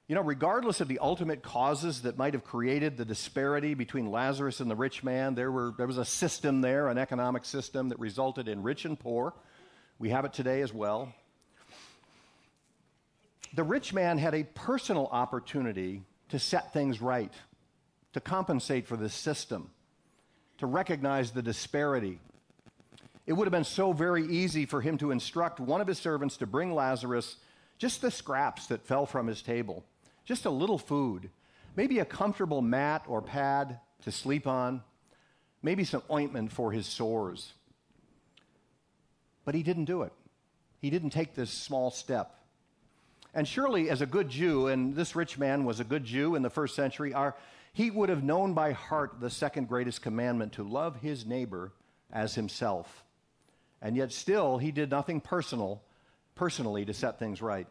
You 0.08 0.16
know, 0.16 0.22
regardless 0.22 0.82
of 0.82 0.88
the 0.88 1.00
ultimate 1.00 1.42
causes 1.42 2.02
that 2.02 2.18
might 2.18 2.34
have 2.34 2.44
created 2.44 2.98
the 2.98 3.06
disparity 3.06 3.74
between 3.74 4.12
Lazarus 4.12 4.60
and 4.60 4.70
the 4.70 4.76
rich 4.76 5.04
man, 5.04 5.36
there, 5.36 5.52
were, 5.52 5.74
there 5.78 5.88
was 5.88 5.98
a 5.98 6.06
system 6.06 6.62
there, 6.62 6.90
an 6.90 6.98
economic 6.98 7.46
system 7.46 7.90
that 7.90 8.00
resulted 8.00 8.48
in 8.48 8.62
rich 8.62 8.86
and 8.86 9.00
poor. 9.00 9.34
We 10.00 10.10
have 10.10 10.26
it 10.26 10.34
today 10.34 10.62
as 10.62 10.74
well. 10.74 11.14
The 13.54 13.64
rich 13.64 13.94
man 13.94 14.18
had 14.18 14.36
a 14.36 14.44
personal 14.44 15.08
opportunity 15.12 16.04
to 16.32 16.40
set 16.40 16.74
things 16.74 17.02
right, 17.02 17.32
to 18.14 18.20
compensate 18.20 18.88
for 18.88 18.98
this 18.98 19.14
system, 19.14 19.70
to 20.58 20.66
recognize 20.66 21.32
the 21.32 21.42
disparity. 21.42 22.20
It 23.28 23.34
would 23.34 23.46
have 23.46 23.52
been 23.52 23.64
so 23.64 23.94
very 23.94 24.26
easy 24.26 24.66
for 24.66 24.82
him 24.82 24.98
to 24.98 25.12
instruct 25.12 25.60
one 25.60 25.82
of 25.82 25.88
his 25.88 26.00
servants 26.00 26.38
to 26.38 26.48
bring 26.48 26.74
Lazarus 26.74 27.38
just 27.78 28.02
the 28.02 28.12
scraps 28.12 28.68
that 28.68 28.86
fell 28.86 29.06
from 29.06 29.28
his 29.28 29.42
table, 29.42 29.84
just 30.26 30.46
a 30.46 30.50
little 30.50 30.78
food, 30.78 31.30
maybe 31.76 32.00
a 32.00 32.06
comfortable 32.06 32.62
mat 32.62 33.04
or 33.08 33.22
pad 33.22 33.80
to 34.04 34.12
sleep 34.12 34.48
on, 34.48 34.82
maybe 35.62 35.84
some 35.84 36.04
ointment 36.12 36.52
for 36.52 36.72
his 36.72 36.86
sores. 36.86 37.54
But 39.46 39.56
he 39.56 39.64
didn't 39.64 39.86
do 39.86 40.04
it. 40.04 40.14
He 40.80 40.90
didn't 40.90 41.12
take 41.12 41.36
this 41.36 41.52
small 41.52 41.92
step. 41.92 42.36
And 43.34 43.48
surely, 43.48 43.90
as 43.90 44.02
a 44.02 44.06
good 44.06 44.30
Jew, 44.30 44.68
and 44.68 44.94
this 44.94 45.16
rich 45.16 45.38
man 45.38 45.64
was 45.64 45.80
a 45.80 45.86
good 45.86 46.04
Jew 46.04 46.36
in 46.36 46.42
the 46.42 46.50
first 46.50 46.76
century, 46.76 47.14
our, 47.14 47.36
he 47.72 47.90
would 47.90 48.10
have 48.10 48.24
known 48.24 48.54
by 48.54 48.74
heart 48.74 49.20
the 49.20 49.30
second 49.30 49.70
greatest 49.70 50.02
commandment 50.02 50.54
to 50.54 50.64
love 50.64 50.98
his 50.98 51.26
neighbor 51.26 51.72
as 52.12 52.36
himself. 52.36 53.06
And 53.82 53.96
yet, 53.96 54.12
still, 54.12 54.58
he 54.58 54.72
did 54.72 54.92
nothing 54.92 55.22
personal, 55.22 55.82
personally 56.36 56.86
to 56.86 56.94
set 56.94 57.20
things 57.20 57.42
right. 57.42 57.68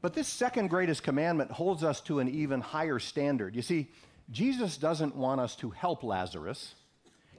But 0.00 0.14
this 0.14 0.28
second 0.28 0.68
greatest 0.68 1.02
commandment 1.02 1.50
holds 1.50 1.82
us 1.82 2.00
to 2.02 2.20
an 2.20 2.28
even 2.28 2.60
higher 2.60 3.00
standard. 3.00 3.56
You 3.56 3.62
see, 3.62 3.90
Jesus 4.30 4.76
doesn't 4.76 5.16
want 5.16 5.40
us 5.40 5.56
to 5.56 5.70
help 5.70 6.04
Lazarus, 6.04 6.74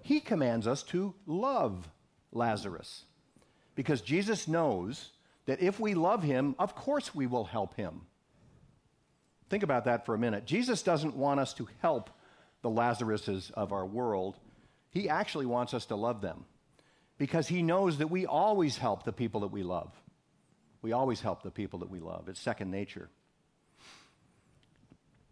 he 0.01 0.19
commands 0.19 0.67
us 0.67 0.83
to 0.83 1.13
love 1.25 1.87
Lazarus. 2.31 3.03
Because 3.75 4.01
Jesus 4.01 4.47
knows 4.47 5.11
that 5.49 5.61
if 5.61 5.79
we 5.79 5.95
love 5.95 6.21
him, 6.21 6.53
of 6.59 6.75
course 6.75 7.15
we 7.15 7.25
will 7.25 7.43
help 7.43 7.73
him. 7.73 8.01
Think 9.49 9.63
about 9.63 9.85
that 9.85 10.05
for 10.05 10.13
a 10.13 10.17
minute. 10.19 10.45
Jesus 10.45 10.83
doesn't 10.83 11.15
want 11.15 11.39
us 11.39 11.55
to 11.55 11.67
help 11.81 12.11
the 12.61 12.69
Lazaruses 12.69 13.49
of 13.53 13.73
our 13.73 13.83
world. 13.83 14.37
He 14.91 15.09
actually 15.09 15.47
wants 15.47 15.73
us 15.73 15.87
to 15.87 15.95
love 15.95 16.21
them 16.21 16.45
because 17.17 17.47
he 17.47 17.63
knows 17.63 17.97
that 17.97 18.11
we 18.11 18.27
always 18.27 18.77
help 18.77 19.05
the 19.05 19.11
people 19.11 19.41
that 19.41 19.47
we 19.47 19.63
love. 19.63 19.91
We 20.83 20.91
always 20.91 21.19
help 21.19 21.41
the 21.41 21.49
people 21.49 21.79
that 21.79 21.89
we 21.89 21.99
love. 21.99 22.29
It's 22.29 22.39
second 22.39 22.69
nature. 22.69 23.09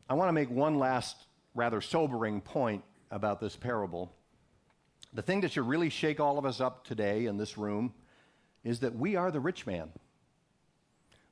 I 0.09 0.15
want 0.15 0.29
to 0.29 0.33
make 0.33 0.49
one 0.49 0.79
last 0.79 1.15
rather 1.53 1.79
sobering 1.79 2.41
point 2.41 2.83
about 3.11 3.39
this 3.39 3.55
parable. 3.55 4.11
The 5.13 5.21
thing 5.21 5.41
that 5.41 5.51
should 5.51 5.67
really 5.67 5.89
shake 5.89 6.19
all 6.19 6.39
of 6.39 6.45
us 6.47 6.59
up 6.59 6.87
today 6.87 7.27
in 7.27 7.37
this 7.37 7.55
room 7.55 7.93
is 8.63 8.79
that 8.79 8.95
we 8.95 9.15
are 9.15 9.29
the 9.29 9.39
rich 9.39 9.67
man. 9.67 9.91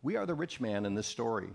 We 0.05 0.17
are 0.17 0.27
the 0.27 0.35
rich 0.35 0.61
man 0.61 0.85
in 0.85 0.93
this 0.93 1.07
story. 1.07 1.49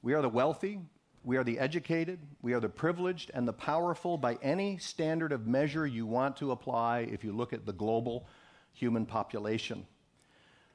We 0.00 0.14
are 0.14 0.22
the 0.22 0.28
wealthy, 0.28 0.78
we 1.24 1.36
are 1.38 1.42
the 1.42 1.58
educated, 1.58 2.20
we 2.40 2.52
are 2.52 2.60
the 2.60 2.68
privileged 2.68 3.32
and 3.34 3.48
the 3.48 3.52
powerful 3.52 4.16
by 4.16 4.38
any 4.42 4.78
standard 4.78 5.32
of 5.32 5.48
measure 5.48 5.84
you 5.88 6.06
want 6.06 6.36
to 6.36 6.52
apply 6.52 7.00
if 7.10 7.24
you 7.24 7.32
look 7.32 7.52
at 7.52 7.66
the 7.66 7.72
global 7.72 8.28
human 8.74 9.06
population. 9.06 9.88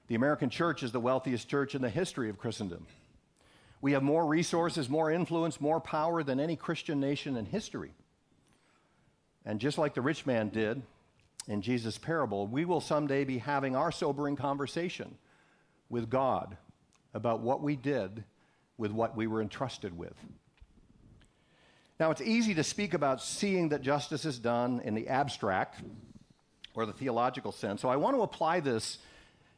The 0.07 0.15
American 0.15 0.49
church 0.49 0.83
is 0.83 0.91
the 0.91 0.99
wealthiest 0.99 1.47
church 1.47 1.73
in 1.73 1.81
the 1.81 1.89
history 1.89 2.29
of 2.29 2.37
Christendom. 2.37 2.85
We 3.79 3.93
have 3.93 4.03
more 4.03 4.25
resources, 4.25 4.89
more 4.89 5.09
influence, 5.09 5.61
more 5.61 5.79
power 5.79 6.21
than 6.21 6.41
any 6.41 6.57
Christian 6.57 6.99
nation 6.99 7.37
in 7.37 7.45
history. 7.45 7.93
And 9.45 9.61
just 9.61 9.77
like 9.77 9.93
the 9.93 10.01
rich 10.01 10.25
man 10.25 10.49
did 10.49 10.81
in 11.47 11.61
Jesus' 11.61 11.97
parable, 11.97 12.45
we 12.45 12.65
will 12.65 12.81
someday 12.81 13.23
be 13.23 13.37
having 13.37 13.73
our 13.73 13.89
sobering 13.89 14.35
conversation 14.35 15.15
with 15.89 16.09
God 16.09 16.57
about 17.15 17.39
what 17.39 17.61
we 17.61 17.75
did 17.75 18.23
with 18.77 18.91
what 18.91 19.15
we 19.15 19.25
were 19.25 19.41
entrusted 19.41 19.97
with. 19.97 20.13
Now, 21.97 22.11
it's 22.11 22.21
easy 22.21 22.53
to 22.55 22.63
speak 22.63 22.93
about 22.93 23.21
seeing 23.21 23.69
that 23.69 23.81
justice 23.81 24.25
is 24.25 24.37
done 24.37 24.81
in 24.83 24.95
the 24.95 25.07
abstract 25.07 25.81
or 26.73 26.85
the 26.85 26.91
theological 26.91 27.53
sense. 27.53 27.81
So 27.81 27.87
I 27.87 27.95
want 27.95 28.17
to 28.17 28.21
apply 28.21 28.59
this 28.59 28.97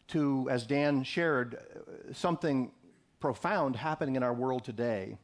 to, 0.10 0.48
as 0.52 0.68
Dan 0.68 1.04
shared, 1.04 1.58
something 2.14 2.72
profound 3.20 3.76
happening 3.76 4.16
in 4.16 4.22
our 4.22 4.34
world 4.34 4.64
today. 4.64 5.18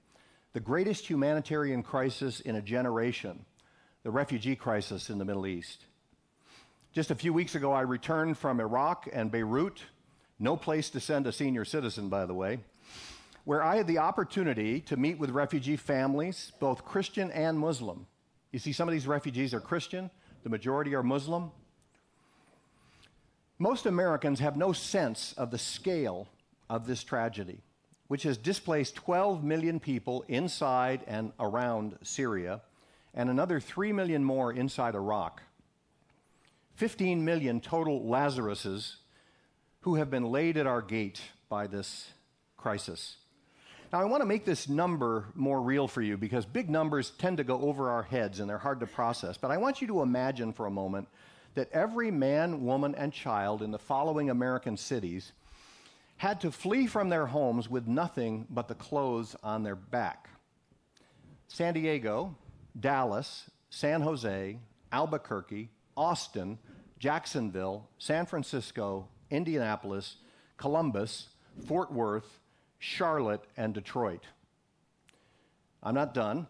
The 0.54 0.60
greatest 0.60 1.08
humanitarian 1.08 1.84
crisis 1.84 2.40
in 2.40 2.56
a 2.56 2.62
generation, 2.64 3.46
the 4.02 4.10
refugee 4.10 4.56
crisis 4.56 5.12
in 5.12 5.20
the 5.20 5.26
Middle 5.26 5.46
East. 5.46 5.86
Just 6.94 7.12
a 7.12 7.16
few 7.16 7.32
weeks 7.32 7.54
ago, 7.54 7.72
I 7.72 7.82
returned 7.82 8.40
from 8.40 8.60
Iraq 8.60 9.08
and 9.14 9.32
Beirut 9.32 9.84
no 10.40 10.58
place 10.58 10.90
to 10.92 11.00
send 11.00 11.28
a 11.28 11.32
senior 11.32 11.66
citizen, 11.66 12.10
by 12.10 12.26
the 12.26 12.34
way, 12.34 12.60
where 13.46 13.64
I 13.64 13.76
had 13.76 13.88
the 13.88 14.00
opportunity 14.00 14.80
to 14.82 14.98
meet 14.98 15.20
with 15.20 15.30
refugee 15.30 15.76
families, 15.76 16.52
both 16.60 16.86
Christian 16.86 17.32
and 17.32 17.60
Muslim. 17.60 18.08
You 18.52 18.60
see, 18.60 18.72
some 18.72 18.88
of 18.88 18.94
these 18.94 19.08
refugees 19.08 19.54
are 19.54 19.60
Christian, 19.60 20.10
the 20.44 20.50
majority 20.50 20.96
are 20.96 21.04
Muslim. 21.04 21.52
Most 23.60 23.86
Americans 23.86 24.40
have 24.40 24.58
no 24.58 24.74
sense 24.74 25.34
of 25.34 25.52
the 25.52 25.58
scale 25.58 26.28
of 26.70 26.88
this 26.88 27.04
tragedy, 27.04 27.62
which 28.08 28.24
has 28.24 28.38
displaced 28.38 28.96
12 28.96 29.44
million 29.44 29.80
people 29.80 30.26
inside 30.28 31.04
and 31.08 31.32
around 31.40 31.98
Syria, 32.04 32.62
and 33.14 33.30
another 33.30 33.60
3 33.60 33.94
million 33.94 34.24
more 34.24 34.52
inside 34.52 34.96
Iraq. 34.96 35.42
15 36.76 37.24
million 37.24 37.62
total 37.62 38.02
Lazaruses 38.02 38.96
who 39.84 39.96
have 39.96 40.10
been 40.10 40.24
laid 40.24 40.58
at 40.58 40.66
our 40.66 40.82
gate 40.82 41.22
by 41.50 41.68
this 41.68 42.10
crisis. 42.58 43.18
Now, 43.92 44.00
I 44.00 44.06
want 44.06 44.22
to 44.22 44.26
make 44.26 44.46
this 44.46 44.68
number 44.68 45.28
more 45.36 45.62
real 45.62 45.88
for 45.88 46.02
you 46.02 46.18
because 46.18 46.46
big 46.46 46.70
numbers 46.70 47.12
tend 47.12 47.38
to 47.38 47.44
go 47.44 47.62
over 47.62 47.92
our 47.92 48.02
heads 48.02 48.40
and 48.40 48.50
they're 48.50 48.58
hard 48.58 48.80
to 48.80 48.88
process. 48.88 49.38
But 49.38 49.52
I 49.52 49.58
want 49.58 49.82
you 49.82 49.88
to 49.88 50.02
imagine 50.02 50.54
for 50.54 50.66
a 50.66 50.72
moment 50.72 51.10
that 51.56 51.70
every 51.72 52.10
man, 52.12 52.66
woman, 52.66 52.96
and 52.96 53.14
child 53.14 53.62
in 53.62 53.72
the 53.72 53.78
following 53.78 54.30
American 54.30 54.78
cities 54.78 55.34
had 56.16 56.42
to 56.42 56.52
flee 56.52 56.88
from 56.88 57.10
their 57.10 57.28
homes 57.28 57.70
with 57.70 57.86
nothing 57.86 58.48
but 58.50 58.68
the 58.70 58.76
clothes 58.76 59.36
on 59.44 59.64
their 59.64 59.76
back. 59.76 60.30
San 61.50 61.74
Diego, 61.74 62.36
Dallas, 62.80 63.50
San 63.70 64.02
Jose, 64.02 64.58
Albuquerque, 64.92 65.70
Austin, 65.98 66.58
Jacksonville, 67.00 67.90
San 67.98 68.26
Francisco, 68.26 69.10
Indianapolis, 69.34 70.18
Columbus, 70.58 71.30
Fort 71.66 71.92
Worth, 71.92 72.40
Charlotte, 72.80 73.44
and 73.58 73.74
Detroit. 73.74 74.24
I'm 75.82 75.96
not 75.96 76.14
done. 76.14 76.48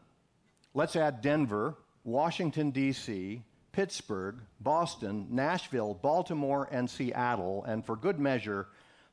Let's 0.74 0.96
add 0.96 1.22
Denver, 1.22 1.76
Washington, 2.04 2.72
D.C., 2.72 3.42
Pittsburgh, 3.72 4.36
Boston, 4.60 5.28
Nashville, 5.32 5.96
Baltimore, 5.96 6.68
and 6.72 6.90
Seattle. 6.90 7.64
And 7.64 7.84
for 7.84 7.96
good 7.96 8.20
measure, 8.20 8.68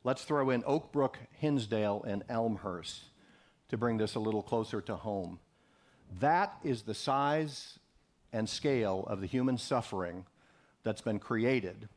let's 0.04 0.24
throw 0.24 0.50
in 0.50 0.62
Oak 0.66 0.92
Brook, 0.92 1.18
Hinsdale, 1.38 2.04
and 2.06 2.24
Elmhurst 2.28 3.04
to 3.70 3.78
bring 3.78 3.96
this 3.96 4.16
a 4.16 4.20
little 4.20 4.42
closer 4.42 4.80
to 4.82 4.96
home. 4.96 5.38
That 6.18 6.54
is 6.62 6.82
the 6.82 6.94
size 6.94 7.78
and 8.32 8.48
scale 8.48 9.04
of 9.08 9.20
the 9.20 9.26
human 9.26 9.56
suffering 9.56 10.26
that's 10.82 11.00
been 11.00 11.18
created 11.18 11.88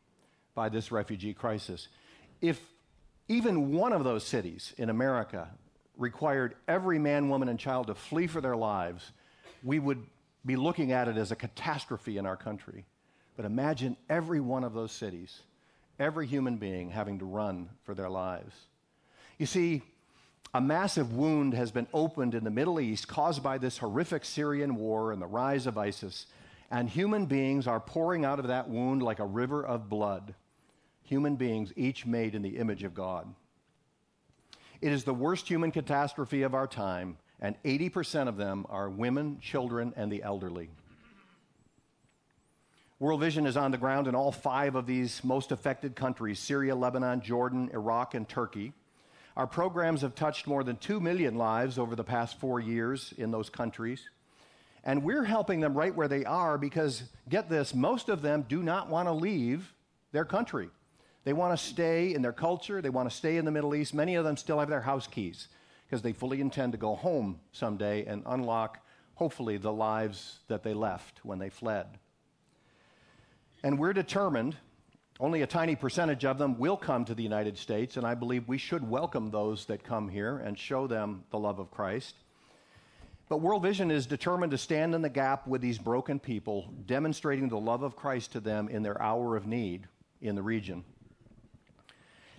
by 0.55 0.69
this 0.69 0.91
refugee 0.91 1.33
crisis. 1.33 1.87
If 2.41 2.59
even 3.27 3.71
one 3.71 3.93
of 3.93 4.03
those 4.03 4.25
cities 4.25 4.73
in 4.77 4.89
America 4.89 5.49
required 5.97 6.55
every 6.67 6.99
man, 6.99 7.29
woman, 7.29 7.49
and 7.49 7.59
child 7.59 7.87
to 7.87 7.95
flee 7.95 8.27
for 8.27 8.41
their 8.41 8.55
lives, 8.55 9.11
we 9.63 9.79
would 9.79 10.03
be 10.45 10.55
looking 10.55 10.91
at 10.91 11.07
it 11.07 11.17
as 11.17 11.31
a 11.31 11.35
catastrophe 11.35 12.17
in 12.17 12.25
our 12.25 12.35
country. 12.35 12.85
But 13.35 13.45
imagine 13.45 13.97
every 14.09 14.39
one 14.39 14.63
of 14.63 14.73
those 14.73 14.91
cities, 14.91 15.41
every 15.99 16.27
human 16.27 16.57
being 16.57 16.89
having 16.89 17.19
to 17.19 17.25
run 17.25 17.69
for 17.83 17.95
their 17.95 18.09
lives. 18.09 18.53
You 19.37 19.45
see, 19.45 19.81
a 20.53 20.61
massive 20.61 21.13
wound 21.13 21.53
has 21.53 21.71
been 21.71 21.87
opened 21.93 22.35
in 22.35 22.43
the 22.43 22.51
Middle 22.51 22.79
East 22.79 23.07
caused 23.07 23.41
by 23.41 23.57
this 23.57 23.79
horrific 23.79 24.23
Syrian 24.23 24.75
war 24.75 25.11
and 25.11 25.21
the 25.21 25.27
rise 25.27 25.65
of 25.65 25.77
ISIS, 25.77 26.27
and 26.69 26.87
human 26.87 27.25
beings 27.25 27.65
are 27.65 27.79
pouring 27.79 28.23
out 28.25 28.39
of 28.39 28.47
that 28.47 28.69
wound 28.69 29.01
like 29.01 29.19
a 29.19 29.25
river 29.25 29.65
of 29.65 29.89
blood. 29.89 30.35
Human 31.03 31.35
beings, 31.35 31.71
each 31.75 32.05
made 32.05 32.35
in 32.35 32.41
the 32.41 32.57
image 32.57 32.83
of 32.83 32.93
God. 32.93 33.33
It 34.81 34.91
is 34.91 35.03
the 35.03 35.13
worst 35.13 35.47
human 35.47 35.71
catastrophe 35.71 36.41
of 36.41 36.53
our 36.53 36.67
time, 36.67 37.17
and 37.39 37.55
80% 37.63 38.27
of 38.27 38.37
them 38.37 38.65
are 38.69 38.89
women, 38.89 39.39
children, 39.39 39.93
and 39.95 40.11
the 40.11 40.23
elderly. 40.23 40.69
World 42.99 43.19
Vision 43.19 43.45
is 43.45 43.57
on 43.57 43.71
the 43.71 43.77
ground 43.77 44.07
in 44.07 44.15
all 44.15 44.31
five 44.31 44.75
of 44.75 44.85
these 44.85 45.23
most 45.23 45.51
affected 45.51 45.95
countries 45.95 46.39
Syria, 46.39 46.75
Lebanon, 46.75 47.21
Jordan, 47.21 47.69
Iraq, 47.73 48.13
and 48.13 48.27
Turkey. 48.27 48.71
Our 49.35 49.47
programs 49.47 50.01
have 50.01 50.15
touched 50.15 50.47
more 50.47 50.63
than 50.63 50.77
2 50.77 50.99
million 50.99 51.35
lives 51.35 51.77
over 51.77 51.95
the 51.95 52.03
past 52.03 52.39
four 52.39 52.59
years 52.59 53.13
in 53.17 53.31
those 53.31 53.49
countries. 53.49 54.07
And 54.83 55.03
we're 55.03 55.23
helping 55.23 55.59
them 55.59 55.73
right 55.73 55.93
where 55.93 56.07
they 56.07 56.23
are 56.23 56.57
because, 56.57 57.03
get 57.29 57.49
this, 57.49 57.73
most 57.73 58.09
of 58.09 58.21
them 58.21 58.45
do 58.47 58.61
not 58.61 58.89
want 58.89 59.07
to 59.07 59.13
leave 59.13 59.73
their 60.11 60.25
country. 60.25 60.69
They 61.23 61.33
want 61.33 61.57
to 61.57 61.65
stay 61.65 62.13
in 62.13 62.21
their 62.21 62.33
culture, 62.33 62.81
they 62.81 62.89
want 62.89 63.09
to 63.09 63.15
stay 63.15 63.37
in 63.37 63.45
the 63.45 63.51
Middle 63.51 63.75
East. 63.75 63.93
Many 63.93 64.15
of 64.15 64.25
them 64.25 64.35
still 64.35 64.59
have 64.59 64.69
their 64.69 64.81
house 64.81 65.07
keys 65.07 65.47
because 65.85 66.01
they 66.01 66.11
fully 66.11 66.41
intend 66.41 66.73
to 66.73 66.77
go 66.77 66.95
home 66.95 67.39
someday 67.51 68.05
and 68.05 68.23
unlock, 68.25 68.79
hopefully, 69.15 69.57
the 69.57 69.71
lives 69.71 70.39
that 70.47 70.63
they 70.63 70.73
left 70.73 71.23
when 71.23 71.39
they 71.39 71.49
fled. 71.49 71.87
And 73.63 73.79
we're 73.79 73.93
determined, 73.93 74.57
only 75.19 75.41
a 75.41 75.47
tiny 75.47 75.75
percentage 75.77 76.25
of 76.25 76.37
them 76.37 76.57
will 76.57 76.75
come 76.75 77.05
to 77.05 77.15
the 77.15 77.23
United 77.23 77.57
States, 77.57 77.95
and 77.95 78.05
I 78.05 78.15
believe 78.15 78.47
we 78.47 78.57
should 78.57 78.89
welcome 78.89 79.31
those 79.31 79.65
that 79.67 79.83
come 79.83 80.09
here 80.09 80.39
and 80.39 80.59
show 80.59 80.87
them 80.87 81.23
the 81.29 81.39
love 81.39 81.59
of 81.59 81.71
Christ. 81.71 82.15
But 83.29 83.37
World 83.37 83.63
Vision 83.63 83.89
is 83.91 84.05
determined 84.05 84.51
to 84.51 84.57
stand 84.57 84.93
in 84.93 85.01
the 85.01 85.09
gap 85.09 85.47
with 85.47 85.61
these 85.61 85.77
broken 85.77 86.19
people, 86.19 86.69
demonstrating 86.85 87.47
the 87.47 87.59
love 87.59 87.81
of 87.81 87.95
Christ 87.95 88.33
to 88.33 88.41
them 88.41 88.67
in 88.67 88.83
their 88.83 89.01
hour 89.01 89.37
of 89.37 89.47
need 89.47 89.87
in 90.21 90.35
the 90.35 90.43
region 90.43 90.83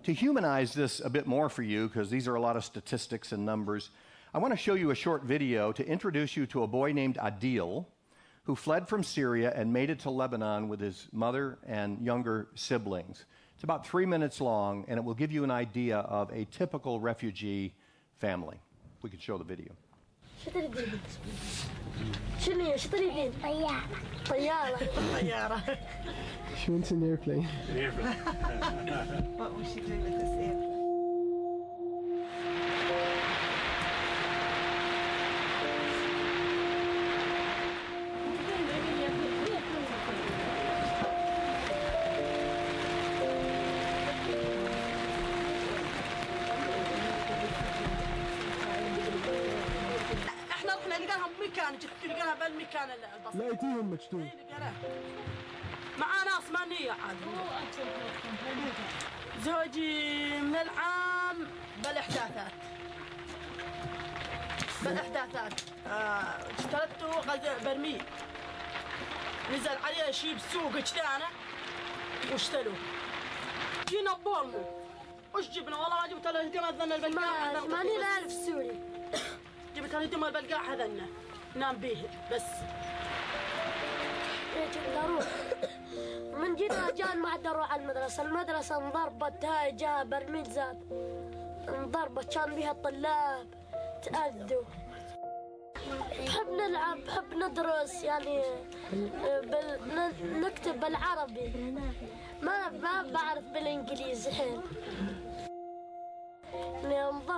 to 0.04 0.12
humanize 0.12 0.74
this 0.74 1.00
a 1.00 1.08
bit 1.08 1.26
more 1.26 1.48
for 1.48 1.62
you, 1.62 1.88
because 1.88 2.10
these 2.10 2.28
are 2.28 2.34
a 2.34 2.40
lot 2.40 2.56
of 2.56 2.64
statistics 2.64 3.32
and 3.32 3.44
numbers, 3.44 3.90
I 4.34 4.38
want 4.38 4.52
to 4.52 4.58
show 4.58 4.74
you 4.74 4.90
a 4.90 4.94
short 4.94 5.22
video 5.22 5.72
to 5.72 5.86
introduce 5.86 6.36
you 6.36 6.46
to 6.46 6.62
a 6.62 6.66
boy 6.66 6.92
named 6.92 7.16
Adil 7.16 7.86
who 8.44 8.54
fled 8.54 8.88
from 8.88 9.02
Syria 9.02 9.52
and 9.56 9.72
made 9.72 9.88
it 9.88 10.00
to 10.00 10.10
Lebanon 10.10 10.68
with 10.68 10.80
his 10.80 11.08
mother 11.12 11.58
and 11.66 12.04
younger 12.04 12.48
siblings. 12.54 13.24
It's 13.54 13.64
about 13.64 13.86
three 13.86 14.04
minutes 14.04 14.40
long, 14.40 14.84
and 14.88 14.98
it 14.98 15.04
will 15.04 15.14
give 15.14 15.32
you 15.32 15.44
an 15.44 15.50
idea 15.50 15.98
of 15.98 16.30
a 16.30 16.44
typical 16.46 17.00
refugee 17.00 17.74
family. 18.18 18.60
We 19.00 19.08
could 19.08 19.22
show 19.22 19.38
the 19.38 19.44
video. 19.44 19.72
شنو 22.39 22.63
هي؟ 22.65 22.77
شو 22.77 22.89
تريدين؟ 22.89 23.31
طيارة 23.43 23.83
طيارة 24.29 24.79
طيارة 25.19 25.61
She 26.59 26.71
wants 26.71 26.91
an 26.91 27.03
airplane. 27.03 27.47
What 29.37 29.51
was 29.57 29.67
she 29.73 29.79
doing 29.79 30.03
with 30.03 30.19
this 30.19 30.33
air? 30.45 30.62
لقاها 51.14 51.30
بمكان 51.40 51.78
جت 51.78 51.90
لقاها 52.04 52.34
بالمكان 52.34 52.88
البسيط 52.90 53.42
لقيتيهم 53.42 53.92
مكتوب 53.92 54.20
لقيناه 54.20 54.72
مع 55.98 56.24
ناس 56.24 56.50
مانية 56.50 56.92
عاد. 56.92 57.16
زوجي 59.44 60.28
من 60.40 60.56
العام 60.56 61.46
بالإحداثات. 61.84 62.52
بالإحداثات. 64.82 65.60
آه، 65.86 66.50
اشتريته 66.58 67.64
برميل. 67.64 68.02
نزل 69.52 69.76
عليه 69.84 70.10
شيء 70.10 70.34
بسوق 70.34 70.72
كذا 70.72 71.28
واشتروه 72.32 72.74
جينا 73.88 74.12
بورمو 74.12 74.84
وش 75.34 75.48
جبنا؟ 75.48 75.76
والله 75.76 76.06
جبت 76.06 76.26
له 76.26 76.70
ذن 76.70 76.92
البلقاء 76.92 77.52
ما 77.52 77.82
80000 77.82 78.32
سوري. 78.32 78.80
جبت 79.76 79.94
له 79.94 80.02
هدمة 80.02 80.28
البلقاء 80.28 80.60
هذنا 80.72 81.06
نام 81.54 81.76
به 81.76 82.02
بس. 82.32 82.42
كنت 84.54 84.96
أروح 85.04 85.24
من 86.32 86.56
جينا 86.56 86.90
جان 86.90 87.18
ما 87.18 87.28
عاد 87.28 87.46
أروح 87.46 87.72
على 87.72 87.82
المدرسة. 87.82 88.22
المدرسة 88.22 88.76
انضربت 88.76 89.44
هاي 89.44 89.72
جاء 89.72 90.04
برميل 90.04 90.44
زاد. 90.44 90.80
انضربت 91.68 92.34
كان 92.34 92.54
بيها 92.54 92.70
الطلاب. 92.70 93.46
تأذوا. 94.02 94.64
بحب 96.26 96.50
نلعب 96.50 96.98
بحب 96.98 97.34
ندرس 97.34 98.02
يعني 98.02 98.42
بال... 99.22 100.40
نكتب 100.40 100.80
بالعربي. 100.80 101.48
ما 102.42 102.68
ما 102.68 103.02
بعرف 103.02 103.44
بالإنجليزي 103.44 104.30
حين 104.30 104.62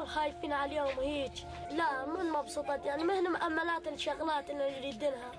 خايفين 0.06 0.52
عليهم 0.52 1.00
هيك 1.00 1.32
لا 1.70 2.06
من 2.06 2.30
مبسوطات 2.30 2.84
يعني 2.84 3.04
ما 3.04 3.20
هن 3.20 3.30
مأملات 3.30 3.88
الشغلات 3.88 4.50
اللي 4.50 4.80
نريدنها 4.80 5.32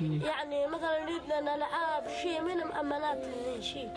يعني 0.00 0.66
مثلا 0.66 1.04
نريدنا 1.04 1.38
الالعاب 1.38 2.08
شيء 2.22 2.40
من 2.40 2.56
مأملات 2.56 3.24
اللي 3.24 3.62
شيء 3.62 3.90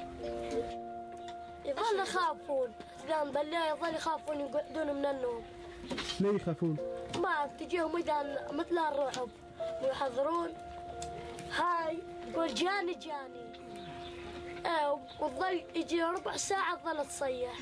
يظل 1.66 2.00
يخافون. 2.00 2.74
قام 3.10 3.32
بالله 3.32 3.70
يظل 3.70 3.96
يخافون 3.96 4.40
يقعدون 4.40 4.96
من 4.96 5.06
النوم. 5.06 5.44
ليه 6.20 6.36
يخافون؟ 6.36 6.78
ما 7.20 7.50
تجيهم 7.60 7.96
إذا 7.98 8.48
مثل 8.52 8.78
الرعب. 8.78 9.30
ويحضرون 9.84 10.54
هاي 11.56 11.98
تقول 12.34 12.54
جاني 12.54 12.94
جاني. 12.94 13.52
إيه 14.66 15.00
وتظل 15.20 15.64
يجي 15.76 16.04
ربع 16.04 16.38
ساعة 16.38 16.76
تظل 16.76 17.06
تصيح. 17.06 17.54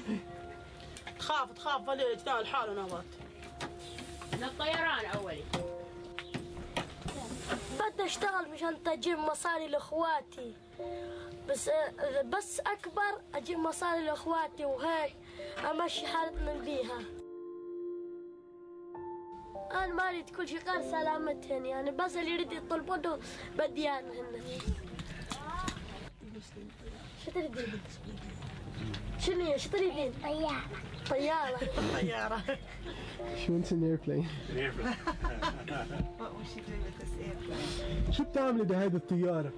تخاف 1.19 1.51
تخاف 1.51 1.89
الليل 1.89 2.19
تنام 2.19 2.39
الحال 2.39 2.69
ونوات 2.69 3.05
من 4.33 4.43
الطيران 4.43 5.05
أولي 5.05 5.43
بدي 7.79 8.05
أشتغل 8.05 8.49
مشان 8.49 8.77
أجيب 8.87 9.17
مصاري 9.17 9.67
لإخواتي 9.67 10.53
بس 11.49 11.69
بس 12.25 12.59
أكبر 12.59 13.21
أجيب 13.35 13.59
مصاري 13.59 14.03
لإخواتي 14.03 14.65
وهيك 14.65 15.15
أمشي 15.71 16.07
حالتنا 16.07 16.53
بيها 16.53 16.99
أنا 19.71 19.93
ما 19.93 20.09
أريد 20.09 20.29
كل 20.29 20.47
شيء 20.47 20.59
غير 20.69 20.81
سلامتهن 20.81 21.65
يعني 21.65 21.91
بس 21.91 22.17
اللي 22.17 22.31
يريد 22.31 22.51
يطلبونه 22.51 23.19
بديانهن 23.57 24.41
شو 27.25 27.31
تريدين؟ 27.31 27.81
شنو 29.19 29.45
هي؟ 29.45 29.59
شو 29.59 29.69
تريدين؟ 29.69 30.13
طيارة 30.23 30.61
طيارة 31.09 31.59
طيارة 32.01 32.41
شو 33.45 33.55
أنت 33.55 33.71
ان 33.73 33.83
ايربلين؟ 33.83 34.27
شو 38.11 38.23
بتعملي 38.23 38.63
بهذه 38.63 38.95
الطيارة؟ 38.95 39.51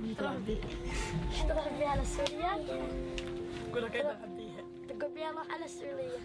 بنروح 0.00 1.68
بيها 1.78 1.96
لسوريا؟ 2.02 2.64
لك 3.84 3.96
أنا 3.96 4.18
تقول 4.88 5.10
بيها 5.14 5.30
على 5.52 5.68
سوريا 5.68 6.18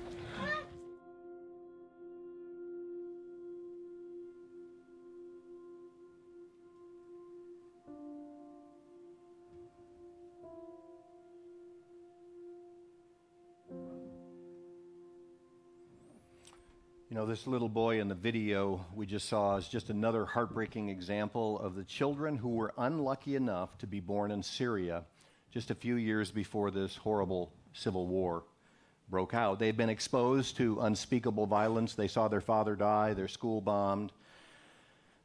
know, 17.19 17.25
this 17.25 17.47
little 17.47 17.67
boy 17.67 17.99
in 17.99 18.07
the 18.07 18.15
video 18.15 18.85
we 18.95 19.05
just 19.05 19.27
saw 19.27 19.57
is 19.57 19.67
just 19.67 19.89
another 19.89 20.25
heartbreaking 20.25 20.87
example 20.87 21.59
of 21.59 21.75
the 21.75 21.83
children 21.83 22.37
who 22.37 22.47
were 22.47 22.73
unlucky 22.77 23.35
enough 23.35 23.77
to 23.77 23.85
be 23.85 23.99
born 23.99 24.31
in 24.31 24.41
Syria 24.41 25.03
just 25.51 25.69
a 25.69 25.75
few 25.75 25.95
years 25.95 26.31
before 26.31 26.71
this 26.71 26.95
horrible 26.95 27.51
civil 27.73 28.07
war 28.07 28.43
broke 29.09 29.33
out. 29.33 29.59
They'd 29.59 29.75
been 29.75 29.89
exposed 29.89 30.55
to 30.57 30.79
unspeakable 30.79 31.45
violence. 31.45 31.93
They 31.93 32.07
saw 32.07 32.29
their 32.29 32.39
father 32.39 32.77
die, 32.77 33.13
their 33.13 33.27
school 33.27 33.59
bombed. 33.59 34.13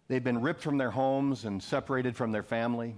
They'd 0.09 0.25
been 0.25 0.41
ripped 0.41 0.63
from 0.63 0.79
their 0.79 0.91
homes 0.91 1.45
and 1.45 1.63
separated 1.63 2.17
from 2.17 2.33
their 2.33 2.43
family. 2.43 2.97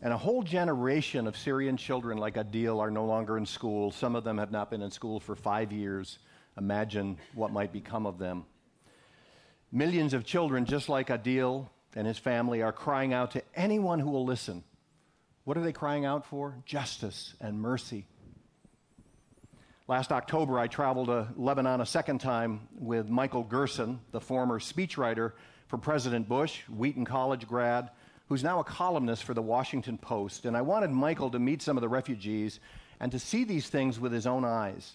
And 0.00 0.14
a 0.14 0.18
whole 0.18 0.42
generation 0.42 1.26
of 1.26 1.36
Syrian 1.36 1.76
children 1.76 2.16
like 2.16 2.36
Adil 2.36 2.80
are 2.80 2.90
no 2.90 3.04
longer 3.04 3.36
in 3.36 3.44
school. 3.44 3.90
Some 3.90 4.16
of 4.16 4.24
them 4.24 4.38
have 4.38 4.52
not 4.52 4.70
been 4.70 4.80
in 4.80 4.90
school 4.90 5.20
for 5.20 5.36
five 5.36 5.70
years. 5.70 6.18
Imagine 6.58 7.18
what 7.34 7.52
might 7.52 7.72
become 7.72 8.06
of 8.06 8.18
them. 8.18 8.44
Millions 9.72 10.14
of 10.14 10.24
children, 10.24 10.64
just 10.64 10.88
like 10.88 11.08
Adil 11.08 11.68
and 11.94 12.06
his 12.06 12.18
family, 12.18 12.62
are 12.62 12.72
crying 12.72 13.12
out 13.12 13.32
to 13.32 13.42
anyone 13.54 13.98
who 13.98 14.10
will 14.10 14.24
listen. 14.24 14.64
What 15.44 15.56
are 15.56 15.62
they 15.62 15.72
crying 15.72 16.04
out 16.04 16.26
for? 16.26 16.56
Justice 16.64 17.34
and 17.40 17.60
mercy. 17.60 18.06
Last 19.88 20.10
October, 20.10 20.58
I 20.58 20.66
traveled 20.66 21.06
to 21.08 21.28
Lebanon 21.36 21.80
a 21.80 21.86
second 21.86 22.20
time 22.20 22.66
with 22.76 23.08
Michael 23.08 23.44
Gerson, 23.44 24.00
the 24.10 24.20
former 24.20 24.58
speechwriter 24.58 25.32
for 25.68 25.78
President 25.78 26.28
Bush, 26.28 26.62
Wheaton 26.68 27.04
College 27.04 27.46
grad, 27.46 27.90
who's 28.28 28.42
now 28.42 28.58
a 28.58 28.64
columnist 28.64 29.22
for 29.22 29.34
the 29.34 29.42
Washington 29.42 29.96
Post. 29.98 30.44
And 30.44 30.56
I 30.56 30.62
wanted 30.62 30.90
Michael 30.90 31.30
to 31.30 31.38
meet 31.38 31.62
some 31.62 31.76
of 31.76 31.82
the 31.82 31.88
refugees 31.88 32.58
and 32.98 33.12
to 33.12 33.18
see 33.18 33.44
these 33.44 33.68
things 33.68 34.00
with 34.00 34.12
his 34.12 34.26
own 34.26 34.44
eyes. 34.44 34.94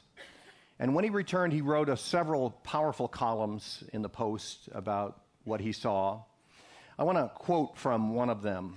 And 0.81 0.95
when 0.95 1.03
he 1.03 1.11
returned, 1.11 1.53
he 1.53 1.61
wrote 1.61 1.95
several 1.99 2.49
powerful 2.49 3.07
columns 3.07 3.83
in 3.93 4.01
the 4.01 4.09
Post 4.09 4.67
about 4.71 5.21
what 5.43 5.61
he 5.61 5.73
saw. 5.73 6.23
I 6.97 7.03
want 7.03 7.19
to 7.19 7.29
quote 7.35 7.77
from 7.77 8.15
one 8.15 8.31
of 8.31 8.41
them. 8.41 8.73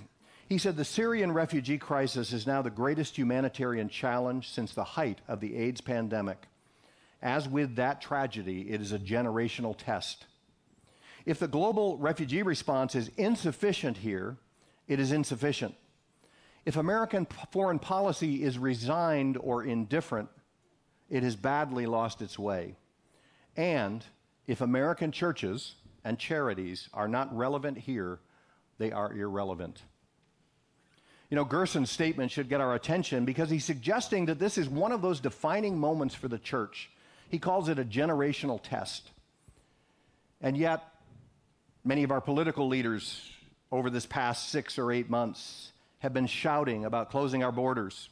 He 0.47 0.59
said, 0.59 0.77
The 0.77 0.85
Syrian 0.85 1.33
refugee 1.33 1.79
crisis 1.79 2.35
is 2.35 2.47
now 2.47 2.61
the 2.61 2.69
greatest 2.69 3.17
humanitarian 3.17 3.89
challenge 3.89 4.51
since 4.51 4.75
the 4.75 4.85
height 4.85 5.23
of 5.29 5.41
the 5.41 5.57
AIDS 5.57 5.81
pandemic. 5.81 6.47
As 7.23 7.49
with 7.49 7.77
that 7.77 8.03
tragedy, 8.03 8.71
it 8.71 8.83
is 8.83 8.93
a 8.93 8.99
generational 8.99 9.75
test. 9.75 10.27
If 11.25 11.39
the 11.39 11.49
global 11.49 11.97
refugee 11.97 12.43
response 12.43 12.95
is 12.95 13.11
insufficient 13.17 13.97
here, 13.97 14.37
it 14.89 15.01
is 15.01 15.11
insufficient. 15.11 15.75
If 16.67 16.77
American 16.77 17.27
foreign 17.51 17.79
policy 17.79 18.43
is 18.43 18.59
resigned 18.59 19.39
or 19.39 19.65
indifferent, 19.65 20.29
it 21.15 21.23
has 21.23 21.37
badly 21.37 21.87
lost 21.87 22.21
its 22.21 22.37
way. 22.37 22.75
And 23.57 24.05
if 24.49 24.61
American 24.61 25.13
churches 25.13 25.77
and 26.03 26.19
charities 26.19 26.89
are 26.93 27.07
not 27.07 27.35
relevant 27.35 27.79
here, 27.79 28.19
they 28.79 28.91
are 28.91 29.13
irrelevant. 29.13 29.81
You 31.31 31.37
know, 31.37 31.45
Gerson's 31.45 31.93
statement 31.93 32.33
should 32.33 32.49
get 32.49 32.61
our 32.61 32.75
attention 32.75 33.25
because 33.25 33.49
he's 33.49 33.65
suggesting 33.65 34.27
that 34.27 34.41
this 34.41 34.59
is 34.59 34.69
one 34.69 34.91
of 34.91 35.03
those 35.03 35.21
defining 35.21 35.79
moments 35.79 36.17
for 36.17 36.27
the 36.27 36.37
church. 36.37 36.91
He 37.29 37.39
calls 37.39 37.69
it 37.69 37.79
a 37.79 37.85
generational 37.85 38.61
test. 38.61 39.13
And 40.41 40.57
yet, 40.57 40.83
many 41.85 42.03
of 42.03 42.11
our 42.11 42.21
political 42.21 42.67
leaders 42.67 43.31
over 43.71 43.89
this 43.89 44.05
past 44.05 44.49
six 44.49 44.81
or 44.81 44.91
eight 44.91 45.09
months 45.09 45.71
have 46.01 46.13
been 46.13 46.27
shouting 46.27 46.85
about 46.85 47.13
closing 47.13 47.45
our 47.45 47.53
borders, 47.53 48.09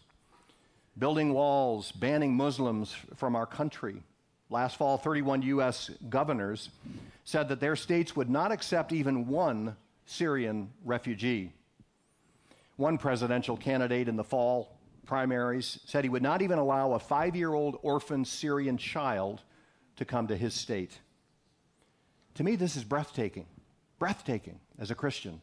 building 0.98 1.32
walls, 1.32 1.92
banning 1.92 2.34
Muslims 2.34 2.94
from 3.16 3.34
our 3.36 3.46
country. 3.46 4.02
Last 4.50 4.76
fall, 4.76 4.98
31 4.98 5.42
U.S. 5.42 5.90
governors 6.08 6.68
said 7.24 7.48
that 7.48 7.60
their 7.60 7.76
states 7.76 8.14
would 8.14 8.28
not 8.28 8.52
accept 8.52 8.92
even 8.92 9.26
one 9.26 9.76
Syrian 10.04 10.70
refugee. 10.84 11.52
One 12.76 12.98
presidential 12.98 13.56
candidate 13.56 14.08
in 14.08 14.16
the 14.16 14.24
fall 14.24 14.76
primaries 15.06 15.78
said 15.86 16.04
he 16.04 16.10
would 16.10 16.22
not 16.22 16.42
even 16.42 16.58
allow 16.58 16.92
a 16.92 16.98
five 16.98 17.34
year 17.36 17.52
old 17.52 17.78
orphan 17.82 18.24
Syrian 18.24 18.76
child 18.76 19.40
to 19.96 20.04
come 20.04 20.26
to 20.28 20.36
his 20.36 20.54
state. 20.54 20.98
To 22.34 22.44
me, 22.44 22.56
this 22.56 22.76
is 22.76 22.84
breathtaking. 22.84 23.46
Breathtaking 23.98 24.58
as 24.78 24.90
a 24.90 24.94
Christian. 24.94 25.40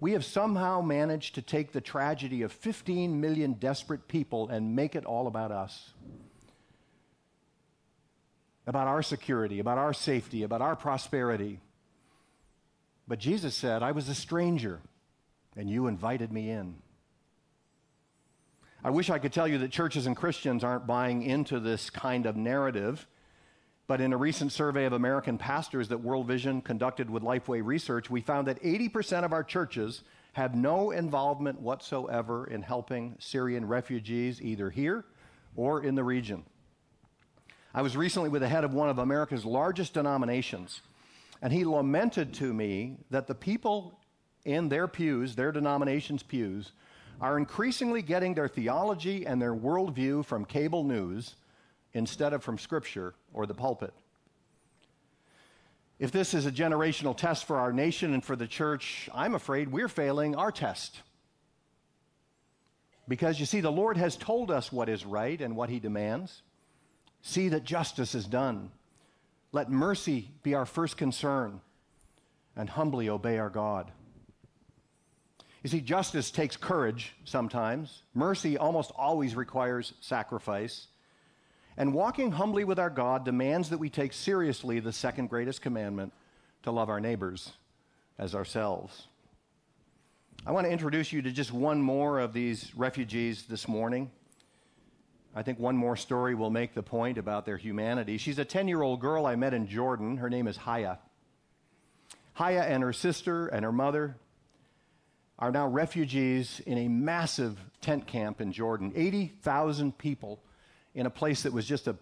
We 0.00 0.12
have 0.12 0.24
somehow 0.24 0.80
managed 0.80 1.34
to 1.34 1.42
take 1.42 1.72
the 1.72 1.82
tragedy 1.82 2.40
of 2.42 2.52
15 2.52 3.20
million 3.20 3.52
desperate 3.52 4.08
people 4.08 4.48
and 4.48 4.74
make 4.74 4.96
it 4.96 5.04
all 5.04 5.26
about 5.26 5.52
us. 5.52 5.90
About 8.66 8.88
our 8.88 9.02
security, 9.02 9.58
about 9.58 9.76
our 9.76 9.92
safety, 9.92 10.42
about 10.42 10.62
our 10.62 10.74
prosperity. 10.74 11.60
But 13.06 13.18
Jesus 13.18 13.54
said, 13.54 13.82
I 13.82 13.92
was 13.92 14.08
a 14.08 14.14
stranger, 14.14 14.80
and 15.54 15.68
you 15.68 15.86
invited 15.86 16.32
me 16.32 16.50
in. 16.50 16.76
I 18.82 18.88
wish 18.88 19.10
I 19.10 19.18
could 19.18 19.34
tell 19.34 19.48
you 19.48 19.58
that 19.58 19.70
churches 19.70 20.06
and 20.06 20.16
Christians 20.16 20.64
aren't 20.64 20.86
buying 20.86 21.22
into 21.22 21.60
this 21.60 21.90
kind 21.90 22.24
of 22.24 22.36
narrative. 22.36 23.06
But 23.90 24.00
in 24.00 24.12
a 24.12 24.16
recent 24.16 24.52
survey 24.52 24.84
of 24.84 24.92
American 24.92 25.36
pastors 25.36 25.88
that 25.88 25.98
World 25.98 26.28
Vision 26.28 26.62
conducted 26.62 27.10
with 27.10 27.24
Lifeway 27.24 27.60
Research, 27.60 28.08
we 28.08 28.20
found 28.20 28.46
that 28.46 28.62
80% 28.62 29.24
of 29.24 29.32
our 29.32 29.42
churches 29.42 30.04
have 30.34 30.54
no 30.54 30.92
involvement 30.92 31.60
whatsoever 31.60 32.46
in 32.46 32.62
helping 32.62 33.16
Syrian 33.18 33.66
refugees 33.66 34.40
either 34.40 34.70
here 34.70 35.06
or 35.56 35.82
in 35.82 35.96
the 35.96 36.04
region. 36.04 36.44
I 37.74 37.82
was 37.82 37.96
recently 37.96 38.28
with 38.28 38.42
the 38.42 38.48
head 38.48 38.62
of 38.62 38.74
one 38.74 38.88
of 38.88 38.98
America's 38.98 39.44
largest 39.44 39.94
denominations, 39.94 40.82
and 41.42 41.52
he 41.52 41.64
lamented 41.64 42.32
to 42.34 42.54
me 42.54 42.98
that 43.10 43.26
the 43.26 43.34
people 43.34 43.98
in 44.44 44.68
their 44.68 44.86
pews, 44.86 45.34
their 45.34 45.50
denomination's 45.50 46.22
pews, 46.22 46.70
are 47.20 47.38
increasingly 47.38 48.02
getting 48.02 48.34
their 48.34 48.46
theology 48.46 49.26
and 49.26 49.42
their 49.42 49.56
worldview 49.56 50.24
from 50.24 50.44
cable 50.44 50.84
news 50.84 51.34
instead 51.94 52.32
of 52.32 52.42
from 52.42 52.58
Scripture 52.58 53.14
or 53.32 53.46
the 53.46 53.54
pulpit. 53.54 53.92
If 55.98 56.12
this 56.12 56.32
is 56.32 56.46
a 56.46 56.52
generational 56.52 57.16
test 57.16 57.44
for 57.44 57.58
our 57.58 57.72
nation 57.72 58.14
and 58.14 58.24
for 58.24 58.34
the 58.34 58.46
church, 58.46 59.08
I'm 59.14 59.34
afraid 59.34 59.68
we're 59.68 59.88
failing 59.88 60.34
our 60.34 60.50
test. 60.50 61.00
Because 63.06 63.38
you 63.38 63.44
see, 63.44 63.60
the 63.60 63.72
Lord 63.72 63.96
has 63.96 64.16
told 64.16 64.50
us 64.50 64.72
what 64.72 64.88
is 64.88 65.04
right 65.04 65.40
and 65.40 65.56
what 65.56 65.68
He 65.68 65.78
demands. 65.78 66.42
See 67.22 67.48
that 67.50 67.64
justice 67.64 68.14
is 68.14 68.24
done. 68.24 68.70
Let 69.52 69.70
mercy 69.70 70.30
be 70.42 70.54
our 70.54 70.64
first 70.64 70.96
concern 70.96 71.60
and 72.56 72.70
humbly 72.70 73.08
obey 73.08 73.38
our 73.38 73.50
God. 73.50 73.90
You 75.62 75.68
see, 75.68 75.80
justice 75.80 76.30
takes 76.30 76.56
courage 76.56 77.14
sometimes, 77.24 78.04
mercy 78.14 78.56
almost 78.56 78.92
always 78.96 79.34
requires 79.34 79.92
sacrifice. 80.00 80.86
And 81.80 81.94
walking 81.94 82.32
humbly 82.32 82.64
with 82.64 82.78
our 82.78 82.90
God 82.90 83.24
demands 83.24 83.70
that 83.70 83.78
we 83.78 83.88
take 83.88 84.12
seriously 84.12 84.80
the 84.80 84.92
second 84.92 85.30
greatest 85.30 85.62
commandment 85.62 86.12
to 86.62 86.70
love 86.70 86.90
our 86.90 87.00
neighbors 87.00 87.54
as 88.18 88.34
ourselves. 88.34 89.06
I 90.46 90.52
want 90.52 90.66
to 90.66 90.70
introduce 90.70 91.10
you 91.10 91.22
to 91.22 91.30
just 91.30 91.54
one 91.54 91.80
more 91.80 92.18
of 92.18 92.34
these 92.34 92.70
refugees 92.76 93.44
this 93.44 93.66
morning. 93.66 94.10
I 95.34 95.42
think 95.42 95.58
one 95.58 95.74
more 95.74 95.96
story 95.96 96.34
will 96.34 96.50
make 96.50 96.74
the 96.74 96.82
point 96.82 97.16
about 97.16 97.46
their 97.46 97.56
humanity. 97.56 98.18
She's 98.18 98.38
a 98.38 98.44
10 98.44 98.68
year 98.68 98.82
old 98.82 99.00
girl 99.00 99.24
I 99.24 99.34
met 99.36 99.54
in 99.54 99.66
Jordan. 99.66 100.18
Her 100.18 100.28
name 100.28 100.48
is 100.48 100.58
Haya. 100.58 100.98
Haya 102.34 102.60
and 102.60 102.82
her 102.82 102.92
sister 102.92 103.46
and 103.46 103.64
her 103.64 103.72
mother 103.72 104.18
are 105.38 105.50
now 105.50 105.66
refugees 105.66 106.60
in 106.66 106.76
a 106.76 106.88
massive 106.88 107.58
tent 107.80 108.06
camp 108.06 108.42
in 108.42 108.52
Jordan. 108.52 108.92
80,000 108.94 109.96
people 109.96 110.42
in 110.94 111.06
a 111.06 111.10
place 111.10 111.42
that 111.42 111.52
was 111.52 111.66
just 111.66 111.88
a 111.88 111.96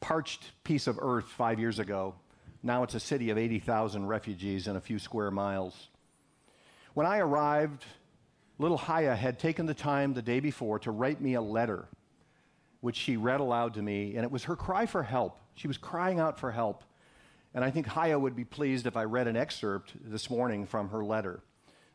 parched 0.00 0.50
piece 0.64 0.86
of 0.86 0.98
earth 1.00 1.26
five 1.26 1.58
years 1.58 1.78
ago. 1.78 2.14
Now 2.62 2.82
it's 2.82 2.94
a 2.94 3.00
city 3.00 3.30
of 3.30 3.38
80,000 3.38 4.06
refugees 4.06 4.66
in 4.68 4.76
a 4.76 4.80
few 4.80 4.98
square 4.98 5.30
miles. 5.30 5.88
When 6.94 7.06
I 7.06 7.18
arrived 7.18 7.84
Little 8.60 8.76
Haya 8.76 9.16
had 9.16 9.38
taken 9.38 9.64
the 9.64 9.72
time 9.72 10.12
the 10.12 10.20
day 10.20 10.38
before 10.38 10.78
to 10.80 10.90
write 10.90 11.18
me 11.18 11.32
a 11.32 11.40
letter, 11.40 11.88
which 12.82 12.96
she 12.96 13.16
read 13.16 13.40
aloud 13.40 13.72
to 13.72 13.82
me, 13.82 14.16
and 14.16 14.22
it 14.22 14.30
was 14.30 14.44
her 14.44 14.54
cry 14.54 14.84
for 14.84 15.02
help. 15.02 15.40
She 15.54 15.66
was 15.66 15.78
crying 15.78 16.20
out 16.20 16.38
for 16.38 16.52
help. 16.52 16.84
And 17.54 17.64
I 17.64 17.70
think 17.70 17.86
Haya 17.86 18.18
would 18.18 18.36
be 18.36 18.44
pleased 18.44 18.86
if 18.86 18.98
I 18.98 19.04
read 19.04 19.28
an 19.28 19.36
excerpt 19.36 19.94
this 20.04 20.28
morning 20.28 20.66
from 20.66 20.90
her 20.90 21.02
letter. 21.02 21.40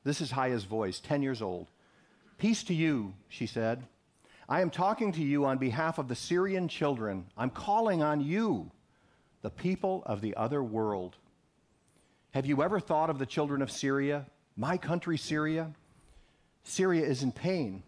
This 0.04 0.22
is 0.22 0.32
Haya's 0.32 0.64
voice, 0.64 1.00
10 1.00 1.22
years 1.22 1.40
old. 1.40 1.70
Peace 2.40 2.64
to 2.64 2.74
you, 2.74 3.14
she 3.30 3.46
said. 3.46 3.84
I 4.48 4.62
am 4.62 4.70
talking 4.70 5.12
to 5.14 5.24
you 5.24 5.46
on 5.46 5.58
behalf 5.58 5.98
of 5.98 6.08
the 6.08 6.16
Syrian 6.16 6.68
children. 6.68 7.26
I'm 7.36 7.50
calling 7.50 8.04
on 8.04 8.22
you, 8.22 8.72
the 9.42 9.50
people 9.50 10.04
of 10.06 10.22
the 10.22 10.36
other 10.36 10.64
world. 10.64 11.16
Have 12.32 12.46
you 12.46 12.62
ever 12.62 12.80
thought 12.80 13.10
of 13.10 13.18
the 13.18 13.26
children 13.26 13.62
of 13.62 13.72
Syria, 13.72 14.26
my 14.56 14.78
country, 14.78 15.18
Syria? 15.18 15.72
Syria 16.64 17.06
is 17.06 17.24
in 17.24 17.32
pain. 17.32 17.82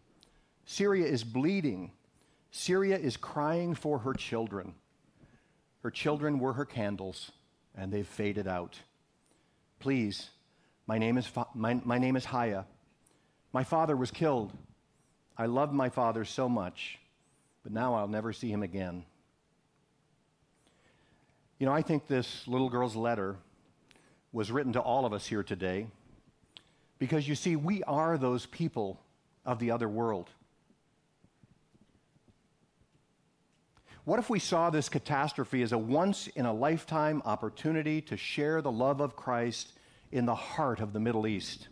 Syria 0.66 1.06
is 1.06 1.24
bleeding. 1.24 1.92
Syria 2.50 2.98
is 2.98 3.18
crying 3.18 3.76
for 3.76 4.00
her 4.00 4.14
children. 4.14 4.74
Her 5.84 5.92
children 5.92 6.40
were 6.40 6.54
her 6.54 6.66
candles, 6.66 7.32
and 7.76 7.92
they've 7.92 8.08
faded 8.08 8.48
out. 8.48 8.80
Please, 9.80 10.30
my 10.88 10.98
name 10.98 11.18
is, 11.18 11.30
my, 11.54 11.80
my 11.86 12.00
name 12.00 12.16
is 12.16 12.26
Haya. 12.26 12.66
My 13.54 13.64
father 13.64 13.96
was 13.96 14.10
killed. 14.10 14.54
I 15.38 15.46
loved 15.46 15.74
my 15.74 15.90
father 15.90 16.26
so 16.26 16.50
much, 16.50 16.98
but 17.64 17.72
now 17.72 17.94
I'll 17.94 18.08
never 18.08 18.34
see 18.34 18.52
him 18.52 18.64
again. 18.64 19.06
You 21.60 21.66
know, 21.66 21.74
I 21.74 21.82
think 21.82 22.08
this 22.08 22.48
little 22.48 22.70
girl's 22.70 22.96
letter 22.96 23.36
was 24.32 24.52
written 24.52 24.74
to 24.74 24.80
all 24.80 25.06
of 25.06 25.14
us 25.14 25.26
here 25.26 25.44
today 25.44 25.88
because 27.00 27.28
you 27.28 27.36
see, 27.36 27.56
we 27.56 27.84
are 27.84 28.18
those 28.18 28.46
people 28.46 29.00
of 29.46 29.60
the 29.60 29.72
other 29.72 29.88
world. 29.88 30.30
What 34.06 34.20
if 34.20 34.30
we 34.30 34.40
saw 34.40 34.70
this 34.70 34.90
catastrophe 34.90 35.62
as 35.62 35.74
a 35.74 35.78
once 35.78 36.28
in 36.28 36.46
a 36.46 36.54
lifetime 36.54 37.22
opportunity 37.26 38.02
to 38.04 38.18
share 38.18 38.62
the 38.62 38.72
love 38.72 39.02
of 39.02 39.16
Christ 39.16 39.74
in 40.12 40.26
the 40.26 40.36
heart 40.36 40.80
of 40.80 40.94
the 40.94 41.00
Middle 41.00 41.28
East? 41.28 41.68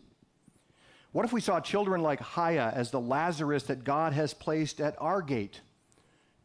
What 1.15 1.23
if 1.23 1.31
we 1.31 1.39
saw 1.39 1.61
children 1.61 2.01
like 2.01 2.19
Haya 2.19 2.73
as 2.75 2.91
the 2.91 2.99
Lazarus 2.99 3.63
that 3.63 3.85
God 3.85 4.11
has 4.11 4.33
placed 4.33 4.81
at 4.81 4.97
our 4.99 5.21
gate, 5.21 5.61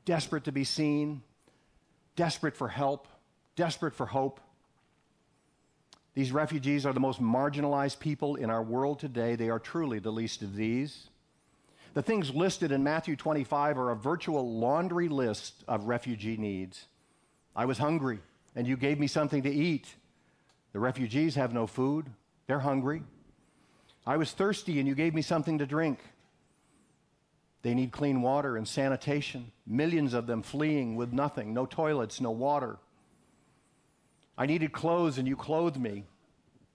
desperate 0.04 0.44
to 0.44 0.52
be 0.52 0.62
seen, 0.62 1.22
desperate 2.14 2.56
for 2.56 2.68
help, 2.68 3.08
desperate 3.56 3.96
for 3.96 4.06
hope? 4.06 4.38
These 6.14 6.30
refugees 6.30 6.86
are 6.86 6.92
the 6.92 7.00
most 7.00 7.20
marginalized 7.20 7.98
people 7.98 8.36
in 8.36 8.48
our 8.48 8.62
world 8.62 9.00
today. 9.00 9.34
They 9.34 9.50
are 9.50 9.58
truly 9.58 9.98
the 9.98 10.12
least 10.12 10.40
of 10.40 10.54
these. 10.54 11.08
The 11.94 12.02
things 12.02 12.32
listed 12.32 12.70
in 12.70 12.84
Matthew 12.84 13.16
25 13.16 13.76
are 13.76 13.90
a 13.90 13.96
virtual 13.96 14.56
laundry 14.56 15.08
list 15.08 15.64
of 15.66 15.86
refugee 15.86 16.36
needs. 16.36 16.86
I 17.56 17.64
was 17.64 17.78
hungry, 17.78 18.20
and 18.54 18.68
you 18.68 18.76
gave 18.76 19.00
me 19.00 19.08
something 19.08 19.42
to 19.42 19.50
eat. 19.50 19.96
The 20.72 20.78
refugees 20.78 21.34
have 21.34 21.52
no 21.52 21.66
food, 21.66 22.06
they're 22.46 22.60
hungry. 22.60 23.02
I 24.10 24.16
was 24.16 24.32
thirsty, 24.32 24.80
and 24.80 24.88
you 24.88 24.96
gave 24.96 25.14
me 25.14 25.22
something 25.22 25.58
to 25.58 25.66
drink. 25.66 26.00
They 27.62 27.74
need 27.74 27.92
clean 27.92 28.22
water 28.22 28.56
and 28.56 28.66
sanitation, 28.66 29.52
millions 29.68 30.14
of 30.14 30.26
them 30.26 30.42
fleeing 30.42 30.96
with 30.96 31.12
nothing 31.12 31.54
no 31.54 31.64
toilets, 31.64 32.20
no 32.20 32.32
water. 32.32 32.78
I 34.36 34.46
needed 34.46 34.72
clothes, 34.72 35.18
and 35.18 35.28
you 35.28 35.36
clothed 35.36 35.78
me. 35.78 36.06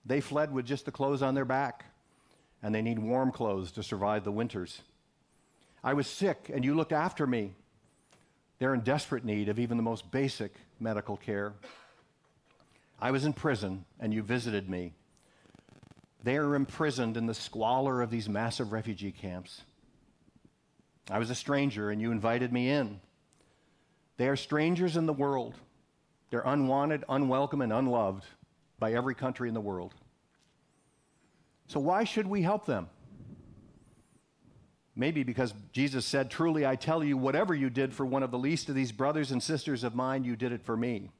They 0.05 0.21
fled 0.21 0.53
with 0.53 0.65
just 0.65 0.85
the 0.85 0.93
clothes 0.93 1.21
on 1.21 1.35
their 1.35 1.43
back, 1.43 1.83
and 2.63 2.73
they 2.73 2.81
need 2.81 2.99
warm 2.99 3.33
clothes 3.33 3.73
to 3.73 3.83
survive 3.83 4.23
the 4.23 4.31
winters. 4.31 4.81
I 5.83 5.93
was 5.93 6.07
sick, 6.07 6.49
and 6.53 6.63
you 6.63 6.73
looked 6.73 6.93
after 6.93 7.27
me. 7.27 7.51
They're 8.59 8.73
in 8.73 8.79
desperate 8.79 9.25
need 9.25 9.49
of 9.49 9.59
even 9.59 9.75
the 9.75 9.83
most 9.83 10.09
basic 10.09 10.53
medical 10.79 11.17
care. 11.17 11.51
I 13.01 13.11
was 13.11 13.25
in 13.25 13.33
prison, 13.33 13.83
and 13.99 14.13
you 14.13 14.23
visited 14.23 14.69
me. 14.69 14.93
They 16.25 16.37
are 16.37 16.55
imprisoned 16.55 17.17
in 17.17 17.27
the 17.27 17.35
squalor 17.35 18.01
of 18.01 18.09
these 18.09 18.27
massive 18.27 18.71
refugee 18.71 19.11
camps. 19.11 19.61
I 21.07 21.19
was 21.19 21.29
a 21.29 21.35
stranger, 21.35 21.91
and 21.91 22.01
you 22.01 22.11
invited 22.11 22.51
me 22.51 22.67
in. 22.67 22.99
They 24.17 24.27
are 24.27 24.35
strangers 24.35 24.97
in 24.97 25.05
the 25.05 25.13
world. 25.13 25.53
They're 26.31 26.41
unwanted, 26.43 27.03
unwelcome, 27.07 27.61
and 27.61 27.71
unloved 27.71 28.25
by 28.79 28.93
every 28.93 29.13
country 29.13 29.47
in 29.47 29.53
the 29.53 29.61
world. 29.61 29.93
So, 31.67 31.79
why 31.79 32.05
should 32.05 32.25
we 32.25 32.41
help 32.41 32.65
them? 32.65 32.89
Maybe 34.95 35.21
because 35.21 35.53
Jesus 35.73 36.07
said, 36.07 36.31
Truly 36.31 36.65
I 36.65 36.75
tell 36.75 37.03
you, 37.03 37.17
whatever 37.17 37.53
you 37.53 37.69
did 37.69 37.93
for 37.93 38.03
one 38.03 38.23
of 38.23 38.31
the 38.31 38.39
least 38.39 38.67
of 38.67 38.73
these 38.73 38.91
brothers 38.91 39.31
and 39.31 39.43
sisters 39.43 39.83
of 39.83 39.93
mine, 39.93 40.23
you 40.23 40.35
did 40.35 40.53
it 40.53 40.63
for 40.63 40.75
me. 40.75 41.11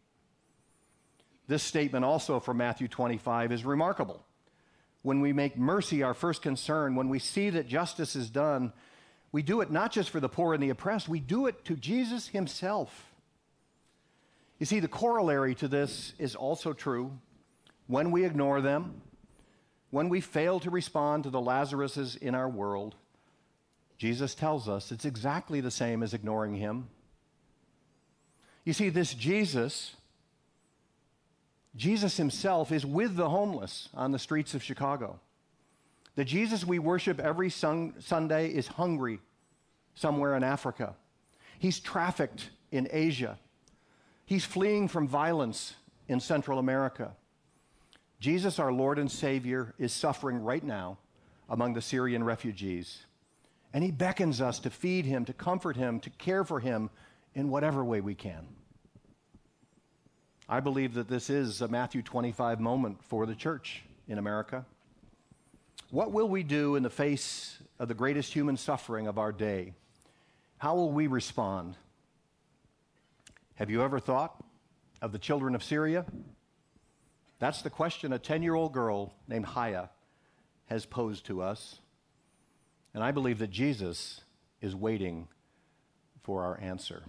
This 1.47 1.61
statement, 1.61 2.03
also 2.03 2.39
from 2.39 2.57
Matthew 2.57 2.87
25, 2.87 3.51
is 3.51 3.65
remarkable. 3.65 4.25
When 5.05 5.21
we 5.21 5.33
make 5.33 5.55
mercy 5.55 6.01
our 6.01 6.15
first 6.15 6.41
concern, 6.41 6.95
when 6.95 7.09
we 7.09 7.19
see 7.19 7.51
that 7.51 7.67
justice 7.67 8.15
is 8.15 8.27
done, 8.27 8.73
we 9.31 9.43
do 9.43 9.61
it 9.61 9.69
not 9.69 9.91
just 9.91 10.09
for 10.09 10.19
the 10.19 10.27
poor 10.27 10.55
and 10.55 10.63
the 10.63 10.71
oppressed, 10.71 11.07
we 11.07 11.19
do 11.19 11.45
it 11.45 11.63
to 11.65 11.75
Jesus 11.75 12.29
himself. 12.29 13.13
You 14.57 14.65
see, 14.65 14.79
the 14.79 14.87
corollary 14.87 15.53
to 15.55 15.67
this 15.67 16.13
is 16.17 16.33
also 16.33 16.73
true. 16.73 17.11
When 17.85 18.09
we 18.09 18.25
ignore 18.25 18.61
them, 18.61 18.99
when 19.91 20.09
we 20.09 20.21
fail 20.21 20.59
to 20.61 20.71
respond 20.71 21.25
to 21.25 21.29
the 21.29 21.37
Lazaruses 21.37 22.17
in 22.17 22.33
our 22.33 22.49
world, 22.49 22.95
Jesus 23.99 24.33
tells 24.33 24.67
us 24.67 24.91
it's 24.91 25.05
exactly 25.05 25.61
the 25.61 25.69
same 25.69 26.01
as 26.01 26.15
ignoring 26.15 26.55
him. 26.55 26.87
You 28.63 28.73
see, 28.73 28.89
this 28.89 29.13
Jesus, 29.13 29.97
Jesus 31.75 32.17
himself 32.17 32.71
is 32.71 32.85
with 32.85 33.15
the 33.15 33.29
homeless 33.29 33.89
on 33.93 34.11
the 34.11 34.19
streets 34.19 34.53
of 34.53 34.63
Chicago. 34.63 35.19
The 36.15 36.23
Jesus 36.23 36.65
we 36.65 36.79
worship 36.79 37.19
every 37.19 37.49
sun- 37.49 37.95
Sunday 37.99 38.49
is 38.49 38.67
hungry 38.67 39.19
somewhere 39.93 40.35
in 40.35 40.43
Africa. 40.43 40.95
He's 41.59 41.79
trafficked 41.79 42.49
in 42.71 42.87
Asia. 42.91 43.37
He's 44.25 44.45
fleeing 44.45 44.87
from 44.87 45.07
violence 45.07 45.75
in 46.07 46.19
Central 46.19 46.59
America. 46.59 47.13
Jesus, 48.19 48.59
our 48.59 48.71
Lord 48.71 48.97
and 48.97 49.11
Savior, 49.11 49.73
is 49.77 49.91
suffering 49.91 50.41
right 50.41 50.63
now 50.63 50.97
among 51.49 51.73
the 51.73 51.81
Syrian 51.81 52.23
refugees. 52.23 53.05
And 53.73 53.83
he 53.83 53.91
beckons 53.91 54.39
us 54.39 54.59
to 54.59 54.69
feed 54.69 55.05
him, 55.05 55.25
to 55.25 55.33
comfort 55.33 55.75
him, 55.75 55.99
to 55.99 56.09
care 56.11 56.45
for 56.45 56.61
him 56.61 56.89
in 57.33 57.49
whatever 57.49 57.83
way 57.83 57.99
we 57.99 58.15
can. 58.15 58.47
I 60.47 60.59
believe 60.59 60.93
that 60.93 61.07
this 61.07 61.29
is 61.29 61.61
a 61.61 61.67
Matthew 61.67 62.03
25 62.03 62.59
moment 62.59 63.03
for 63.03 63.25
the 63.25 63.33
church 63.33 63.83
in 64.07 64.19
America. 64.19 64.65
What 65.89 66.11
will 66.11 66.29
we 66.29 66.43
do 66.43 66.75
in 66.75 66.83
the 66.83 66.89
face 66.89 67.57
of 67.79 67.87
the 67.87 67.93
greatest 67.95 68.31
human 68.31 68.55
suffering 68.55 69.07
of 69.07 69.17
our 69.17 69.31
day? 69.31 69.73
How 70.59 70.75
will 70.75 70.91
we 70.91 71.07
respond? 71.07 71.77
Have 73.55 73.69
you 73.71 73.81
ever 73.81 73.99
thought 73.99 74.43
of 75.01 75.11
the 75.11 75.19
children 75.19 75.55
of 75.55 75.63
Syria? 75.63 76.05
That's 77.39 77.63
the 77.63 77.69
question 77.69 78.13
a 78.13 78.19
10 78.19 78.43
year 78.43 78.53
old 78.53 78.71
girl 78.71 79.13
named 79.27 79.45
Haya 79.45 79.89
has 80.67 80.85
posed 80.85 81.25
to 81.25 81.41
us. 81.41 81.79
And 82.93 83.03
I 83.03 83.11
believe 83.11 83.39
that 83.39 83.49
Jesus 83.49 84.21
is 84.61 84.75
waiting 84.75 85.27
for 86.23 86.43
our 86.43 86.59
answer. 86.61 87.03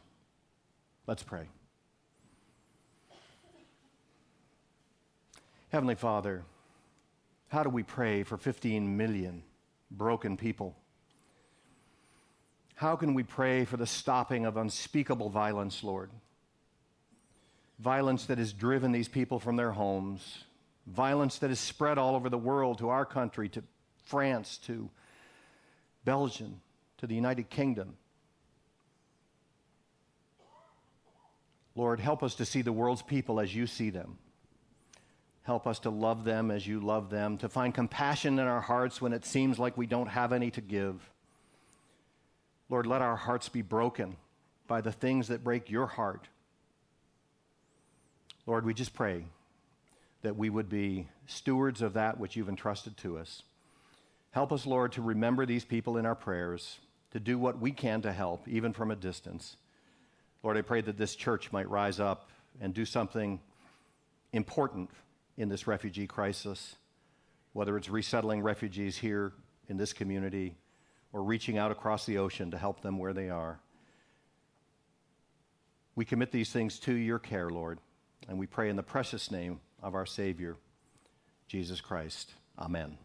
Let's 1.06 1.22
pray. 1.22 1.48
Heavenly 5.70 5.96
Father, 5.96 6.44
how 7.48 7.62
do 7.62 7.70
we 7.70 7.82
pray 7.82 8.22
for 8.22 8.36
15 8.36 8.96
million 8.96 9.42
broken 9.90 10.36
people? 10.36 10.76
How 12.76 12.94
can 12.94 13.14
we 13.14 13.22
pray 13.22 13.64
for 13.64 13.76
the 13.76 13.86
stopping 13.86 14.46
of 14.46 14.56
unspeakable 14.56 15.30
violence, 15.30 15.82
Lord? 15.82 16.10
Violence 17.78 18.26
that 18.26 18.38
has 18.38 18.52
driven 18.52 18.92
these 18.92 19.08
people 19.08 19.38
from 19.38 19.56
their 19.56 19.72
homes, 19.72 20.44
violence 20.86 21.38
that 21.38 21.50
has 21.50 21.58
spread 21.58 21.98
all 21.98 22.14
over 22.14 22.28
the 22.28 22.38
world 22.38 22.78
to 22.78 22.90
our 22.90 23.04
country, 23.04 23.48
to 23.50 23.62
France, 24.04 24.58
to 24.66 24.88
Belgium, 26.04 26.60
to 26.98 27.06
the 27.06 27.14
United 27.14 27.50
Kingdom. 27.50 27.96
Lord, 31.74 31.98
help 32.00 32.22
us 32.22 32.36
to 32.36 32.44
see 32.44 32.62
the 32.62 32.72
world's 32.72 33.02
people 33.02 33.40
as 33.40 33.54
you 33.54 33.66
see 33.66 33.90
them. 33.90 34.18
Help 35.46 35.68
us 35.68 35.78
to 35.78 35.90
love 35.90 36.24
them 36.24 36.50
as 36.50 36.66
you 36.66 36.80
love 36.80 37.08
them, 37.08 37.38
to 37.38 37.48
find 37.48 37.72
compassion 37.72 38.40
in 38.40 38.46
our 38.46 38.60
hearts 38.60 39.00
when 39.00 39.12
it 39.12 39.24
seems 39.24 39.60
like 39.60 39.76
we 39.76 39.86
don't 39.86 40.08
have 40.08 40.32
any 40.32 40.50
to 40.50 40.60
give. 40.60 41.08
Lord, 42.68 42.84
let 42.84 43.00
our 43.00 43.14
hearts 43.14 43.48
be 43.48 43.62
broken 43.62 44.16
by 44.66 44.80
the 44.80 44.90
things 44.90 45.28
that 45.28 45.44
break 45.44 45.70
your 45.70 45.86
heart. 45.86 46.26
Lord, 48.44 48.66
we 48.66 48.74
just 48.74 48.92
pray 48.92 49.26
that 50.22 50.36
we 50.36 50.50
would 50.50 50.68
be 50.68 51.06
stewards 51.28 51.80
of 51.80 51.92
that 51.92 52.18
which 52.18 52.34
you've 52.34 52.48
entrusted 52.48 52.96
to 52.96 53.16
us. 53.16 53.44
Help 54.32 54.50
us, 54.52 54.66
Lord, 54.66 54.90
to 54.92 55.00
remember 55.00 55.46
these 55.46 55.64
people 55.64 55.96
in 55.96 56.06
our 56.06 56.16
prayers, 56.16 56.80
to 57.12 57.20
do 57.20 57.38
what 57.38 57.60
we 57.60 57.70
can 57.70 58.02
to 58.02 58.12
help, 58.12 58.48
even 58.48 58.72
from 58.72 58.90
a 58.90 58.96
distance. 58.96 59.56
Lord, 60.42 60.56
I 60.56 60.62
pray 60.62 60.80
that 60.80 60.98
this 60.98 61.14
church 61.14 61.52
might 61.52 61.70
rise 61.70 62.00
up 62.00 62.30
and 62.60 62.74
do 62.74 62.84
something 62.84 63.38
important 64.32 64.90
in 65.36 65.48
this 65.48 65.66
refugee 65.66 66.06
crisis, 66.06 66.76
whether 67.52 67.76
it's 67.76 67.88
resettling 67.88 68.42
refugees 68.42 68.96
here 68.96 69.32
in 69.68 69.76
this 69.76 69.92
community 69.92 70.56
or 71.12 71.22
reaching 71.22 71.58
out 71.58 71.70
across 71.70 72.06
the 72.06 72.18
ocean 72.18 72.50
to 72.50 72.58
help 72.58 72.80
them 72.82 72.98
where 72.98 73.12
they 73.12 73.30
are. 73.30 73.58
We 75.94 76.04
commit 76.04 76.30
these 76.30 76.52
things 76.52 76.78
to 76.80 76.92
your 76.92 77.18
care, 77.18 77.48
Lord, 77.48 77.78
and 78.28 78.38
we 78.38 78.46
pray 78.46 78.68
in 78.68 78.76
the 78.76 78.82
precious 78.82 79.30
name 79.30 79.60
of 79.82 79.94
our 79.94 80.06
Savior, 80.06 80.56
Jesus 81.48 81.80
Christ. 81.80 82.32
Amen. 82.58 82.98